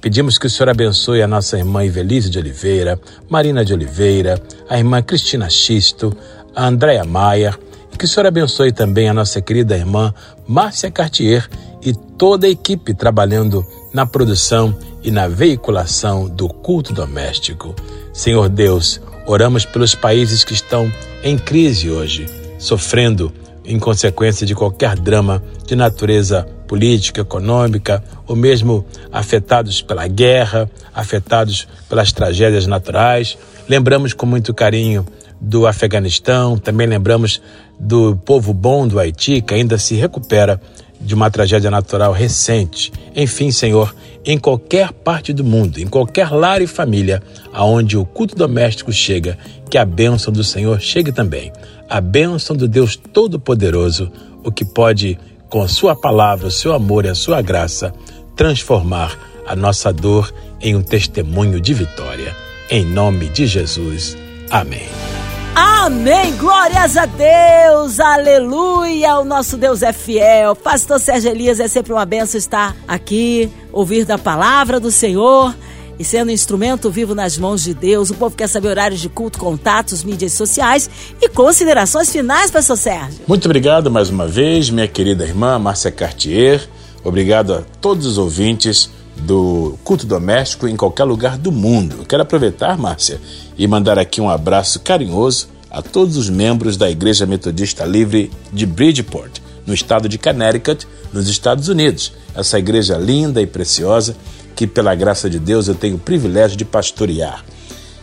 Pedimos 0.00 0.38
que 0.38 0.46
o 0.46 0.50
Senhor 0.50 0.70
abençoe 0.70 1.20
a 1.20 1.28
nossa 1.28 1.58
irmã 1.58 1.84
Ivelise 1.84 2.30
de 2.30 2.38
Oliveira, 2.38 2.98
Marina 3.28 3.64
de 3.64 3.74
Oliveira, 3.74 4.40
a 4.68 4.78
irmã 4.78 5.02
Cristina 5.02 5.50
Xisto, 5.50 6.16
a 6.56 6.66
Andréa 6.66 7.04
Maia, 7.04 7.54
e 7.92 7.96
que 7.96 8.04
o 8.04 8.08
Senhor 8.08 8.26
abençoe 8.26 8.72
também 8.72 9.08
a 9.08 9.14
nossa 9.14 9.42
querida 9.42 9.76
irmã 9.76 10.14
Márcia 10.48 10.90
Cartier 10.90 11.46
e 11.82 11.92
toda 11.92 12.46
a 12.46 12.50
equipe 12.50 12.94
trabalhando 12.94 13.66
na 13.92 14.06
produção 14.06 14.74
e 15.02 15.10
na 15.10 15.28
veiculação 15.28 16.28
do 16.28 16.48
culto 16.48 16.94
doméstico. 16.94 17.74
Senhor 18.20 18.50
Deus, 18.50 19.00
oramos 19.26 19.64
pelos 19.64 19.94
países 19.94 20.44
que 20.44 20.52
estão 20.52 20.92
em 21.22 21.38
crise 21.38 21.88
hoje, 21.88 22.26
sofrendo 22.58 23.32
em 23.64 23.78
consequência 23.78 24.46
de 24.46 24.54
qualquer 24.54 24.94
drama 24.94 25.42
de 25.66 25.74
natureza 25.74 26.46
política, 26.68 27.22
econômica, 27.22 28.04
ou 28.26 28.36
mesmo 28.36 28.84
afetados 29.10 29.80
pela 29.80 30.06
guerra, 30.06 30.70
afetados 30.94 31.66
pelas 31.88 32.12
tragédias 32.12 32.66
naturais. 32.66 33.38
Lembramos 33.66 34.12
com 34.12 34.26
muito 34.26 34.52
carinho 34.52 35.06
do 35.40 35.66
Afeganistão, 35.66 36.58
também 36.58 36.86
lembramos 36.86 37.40
do 37.78 38.16
povo 38.16 38.52
bom 38.52 38.86
do 38.86 39.00
Haiti, 39.00 39.40
que 39.40 39.54
ainda 39.54 39.78
se 39.78 39.94
recupera 39.94 40.60
de 41.00 41.14
uma 41.14 41.30
tragédia 41.30 41.70
natural 41.70 42.12
recente. 42.12 42.92
Enfim, 43.16 43.50
Senhor, 43.50 43.94
em 44.24 44.38
qualquer 44.38 44.92
parte 44.92 45.32
do 45.32 45.42
mundo, 45.42 45.78
em 45.78 45.86
qualquer 45.86 46.30
lar 46.30 46.60
e 46.60 46.66
família 46.66 47.22
aonde 47.52 47.96
o 47.96 48.04
culto 48.04 48.36
doméstico 48.36 48.92
chega, 48.92 49.38
que 49.70 49.78
a 49.78 49.84
bênção 49.84 50.32
do 50.32 50.44
Senhor 50.44 50.80
chegue 50.80 51.12
também. 51.12 51.52
A 51.88 52.00
bênção 52.00 52.54
do 52.54 52.68
Deus 52.68 52.96
Todo-Poderoso, 52.96 54.10
o 54.44 54.52
que 54.52 54.64
pode, 54.64 55.18
com 55.48 55.62
a 55.62 55.68
sua 55.68 55.96
palavra, 55.96 56.48
o 56.48 56.50
seu 56.50 56.72
amor 56.72 57.04
e 57.04 57.08
a 57.08 57.14
sua 57.14 57.40
graça, 57.40 57.92
transformar 58.36 59.18
a 59.46 59.56
nossa 59.56 59.92
dor 59.92 60.32
em 60.60 60.76
um 60.76 60.82
testemunho 60.82 61.60
de 61.60 61.74
vitória. 61.74 62.36
Em 62.70 62.84
nome 62.84 63.28
de 63.28 63.46
Jesus. 63.46 64.16
Amém. 64.50 65.19
Amém. 65.54 66.36
Glórias 66.36 66.96
a 66.96 67.06
Deus. 67.06 67.98
Aleluia. 67.98 69.18
O 69.18 69.24
nosso 69.24 69.56
Deus 69.56 69.82
é 69.82 69.92
fiel. 69.92 70.54
Pastor 70.54 71.00
Sérgio 71.00 71.30
Elias, 71.30 71.60
é 71.60 71.68
sempre 71.68 71.92
uma 71.92 72.04
benção 72.04 72.38
estar 72.38 72.76
aqui, 72.86 73.50
ouvir 73.72 74.04
da 74.04 74.16
palavra 74.16 74.78
do 74.78 74.90
Senhor 74.90 75.54
e 75.98 76.04
sendo 76.04 76.30
instrumento 76.30 76.90
vivo 76.90 77.14
nas 77.14 77.36
mãos 77.36 77.62
de 77.62 77.74
Deus. 77.74 78.08
O 78.08 78.14
povo 78.14 78.34
quer 78.34 78.48
saber 78.48 78.68
horários 78.68 79.00
de 79.00 79.08
culto, 79.10 79.38
contatos, 79.38 80.02
mídias 80.02 80.32
sociais 80.32 80.88
e 81.20 81.28
considerações 81.28 82.10
finais, 82.10 82.50
pastor 82.50 82.78
Sérgio. 82.78 83.20
Muito 83.28 83.44
obrigado 83.44 83.90
mais 83.90 84.08
uma 84.08 84.26
vez, 84.26 84.70
minha 84.70 84.88
querida 84.88 85.24
irmã 85.24 85.58
Márcia 85.58 85.90
Cartier. 85.90 86.66
Obrigado 87.04 87.52
a 87.52 87.62
todos 87.80 88.06
os 88.06 88.16
ouvintes 88.16 88.90
do 89.14 89.78
culto 89.84 90.06
doméstico 90.06 90.66
em 90.66 90.76
qualquer 90.76 91.04
lugar 91.04 91.36
do 91.36 91.52
mundo. 91.52 92.06
quero 92.08 92.22
aproveitar, 92.22 92.78
Márcia, 92.78 93.20
e 93.60 93.68
mandar 93.68 93.98
aqui 93.98 94.22
um 94.22 94.30
abraço 94.30 94.80
carinhoso 94.80 95.48
a 95.70 95.82
todos 95.82 96.16
os 96.16 96.30
membros 96.30 96.78
da 96.78 96.90
Igreja 96.90 97.26
Metodista 97.26 97.84
Livre 97.84 98.30
de 98.50 98.64
Bridgeport, 98.64 99.38
no 99.66 99.74
estado 99.74 100.08
de 100.08 100.16
Connecticut, 100.16 100.88
nos 101.12 101.28
Estados 101.28 101.68
Unidos. 101.68 102.10
Essa 102.34 102.58
igreja 102.58 102.96
linda 102.96 103.38
e 103.42 103.46
preciosa 103.46 104.16
que, 104.56 104.66
pela 104.66 104.94
graça 104.94 105.28
de 105.28 105.38
Deus, 105.38 105.68
eu 105.68 105.74
tenho 105.74 105.96
o 105.96 105.98
privilégio 105.98 106.56
de 106.56 106.64
pastorear. 106.64 107.44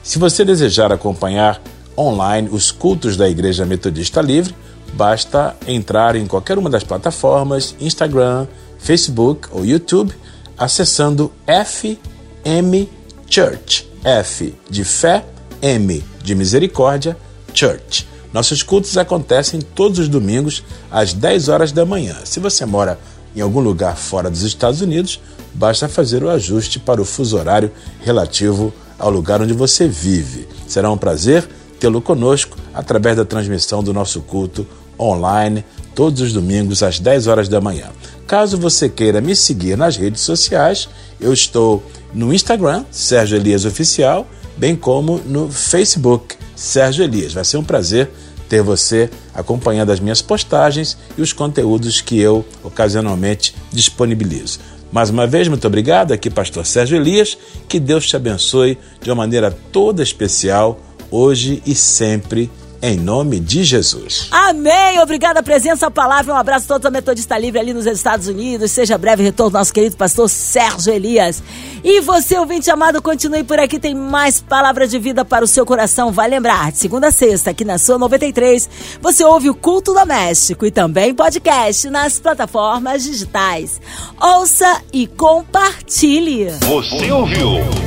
Se 0.04 0.20
você 0.20 0.46
desejar 0.46 0.92
acompanhar 0.92 1.60
online 1.98 2.50
os 2.52 2.70
cultos 2.72 3.18
da 3.18 3.28
Igreja 3.28 3.66
Metodista 3.66 4.22
Livre, 4.22 4.56
basta 4.94 5.56
entrar 5.68 6.16
em 6.16 6.28
qualquer 6.28 6.60
uma 6.60 6.70
das 6.70 6.84
plataformas, 6.84 7.76
Instagram, 7.82 8.46
Facebook 8.78 9.48
ou 9.52 9.66
YouTube, 9.66 10.14
acessando 10.56 11.32
FM 11.48 12.88
Church. 13.28 13.88
F 14.04 14.54
de 14.70 14.84
fé 14.84 15.26
M 15.62 16.04
de 16.24 16.36
Misericórdia 16.36 17.18
Church. 17.54 18.08
Nossos 18.34 18.62
cultos 18.62 18.98
acontecem 18.98 19.62
todos 19.62 20.00
os 20.00 20.08
domingos 20.08 20.64
às 20.92 21.14
10 21.14 21.48
horas 21.50 21.72
da 21.72 21.86
manhã. 21.86 22.16
Se 22.24 22.40
você 22.40 22.66
mora 22.66 23.00
em 23.36 23.42
algum 23.42 23.60
lugar 23.60 23.96
fora 23.96 24.30
dos 24.30 24.42
Estados 24.42 24.82
Unidos, 24.82 25.20
basta 25.54 25.88
fazer 25.88 26.24
o 26.24 26.30
ajuste 26.30 26.80
para 26.80 27.02
o 27.02 27.06
fuso 27.06 27.38
horário 27.38 27.72
relativo 28.02 28.74
ao 29.00 29.10
lugar 29.10 29.42
onde 29.42 29.54
você 29.54 29.88
vive. 29.88 30.48
Será 30.68 30.92
um 30.92 30.98
prazer 30.98 31.48
tê-lo 31.80 32.02
conosco 32.02 32.58
através 32.74 33.16
da 33.16 33.26
transmissão 33.26 33.84
do 33.84 33.94
nosso 33.94 34.22
culto 34.22 34.68
online 35.00 35.64
todos 35.94 36.22
os 36.22 36.34
domingos 36.34 36.84
às 36.84 37.00
10 37.00 37.28
horas 37.28 37.48
da 37.48 37.62
manhã. 37.62 37.88
Caso 38.26 38.58
você 38.58 38.90
queira 38.90 39.22
me 39.22 39.36
seguir 39.36 39.78
nas 39.78 39.96
redes 39.96 40.22
sociais, 40.22 40.90
eu 41.20 41.34
estou 41.34 41.84
no 42.14 42.34
Instagram, 42.34 42.86
Sérgio 42.92 43.38
Elias 43.38 43.66
Oficial, 43.66 44.28
bem 44.58 44.76
como 44.76 45.20
no 45.26 45.50
Facebook, 45.50 46.36
Sérgio 46.56 47.04
Elias. 47.04 47.34
Vai 47.34 47.46
ser 47.46 47.58
um 47.58 47.64
prazer 47.64 48.10
ter 48.50 48.62
você 48.62 49.10
acompanhando 49.34 49.92
as 49.92 50.00
minhas 50.00 50.22
postagens 50.22 50.98
e 51.18 51.22
os 51.22 51.34
conteúdos 51.34 52.02
que 52.02 52.20
eu 52.20 52.46
ocasionalmente 52.64 53.54
disponibilizo. 53.72 54.60
Mais 54.92 55.10
uma 55.10 55.28
vez, 55.28 55.48
muito 55.48 55.68
obrigado. 55.68 56.14
Aqui, 56.14 56.30
Pastor 56.30 56.66
Sérgio 56.66 56.98
Elias. 56.98 57.38
Que 57.68 57.80
Deus 57.80 58.08
te 58.08 58.16
abençoe 58.16 58.78
de 59.02 59.10
uma 59.10 59.18
maneira 59.18 59.52
toda 59.72 60.02
especial, 60.02 60.80
hoje 61.12 61.62
e 61.66 61.76
sempre 61.76 62.50
em 62.82 62.98
nome 62.98 63.40
de 63.40 63.64
Jesus. 63.64 64.28
Amém. 64.32 65.00
Obrigada 65.00 65.40
a 65.40 65.44
presença, 65.44 65.88
a 65.88 65.92
palavra. 65.92 66.34
Um 66.34 66.38
abraço 66.38 66.66
a 66.66 66.68
todos 66.68 66.86
a 66.86 66.92
Metodista 66.92 67.38
Livre 67.38 67.60
ali 67.60 67.74
nos 67.74 67.86
Estados 67.86 68.28
Unidos. 68.28 68.72
Seja 68.72 68.98
breve 68.98 69.24
retorno 69.24 69.58
nosso 69.58 69.74
querido 69.74 69.96
pastor 69.96 70.30
Sérgio 70.30 70.94
Elias. 70.94 71.42
E 71.84 72.02
você, 72.02 72.38
ouvinte 72.38 72.70
amado, 72.70 73.02
continue 73.02 73.44
por 73.44 73.60
aqui. 73.60 73.80
Tem 73.80 73.96
mais 73.96 74.42
palavra 74.42 74.88
de 74.88 75.00
vida 75.00 75.24
para 75.24 75.44
o 75.44 75.48
seu 75.48 75.66
coração. 75.66 76.12
Vai 76.12 76.30
lembrar, 76.30 76.72
de 76.72 76.78
segunda 76.78 77.08
a 77.08 77.12
sexta, 77.12 77.52
aqui 77.52 77.64
na 77.64 77.78
sua 77.78 77.98
93, 77.98 78.70
você 79.02 79.24
ouve 79.24 79.50
o 79.50 79.56
Culto 79.56 79.94
Doméstico 79.94 80.66
e 80.66 80.72
também 80.72 81.14
podcast 81.14 81.90
nas 81.90 82.20
plataformas 82.20 83.04
digitais. 83.04 83.80
Ouça 84.20 84.82
e 84.92 85.08
compartilhe. 85.08 86.50
Você 86.68 87.12
ouviu? 87.12 87.87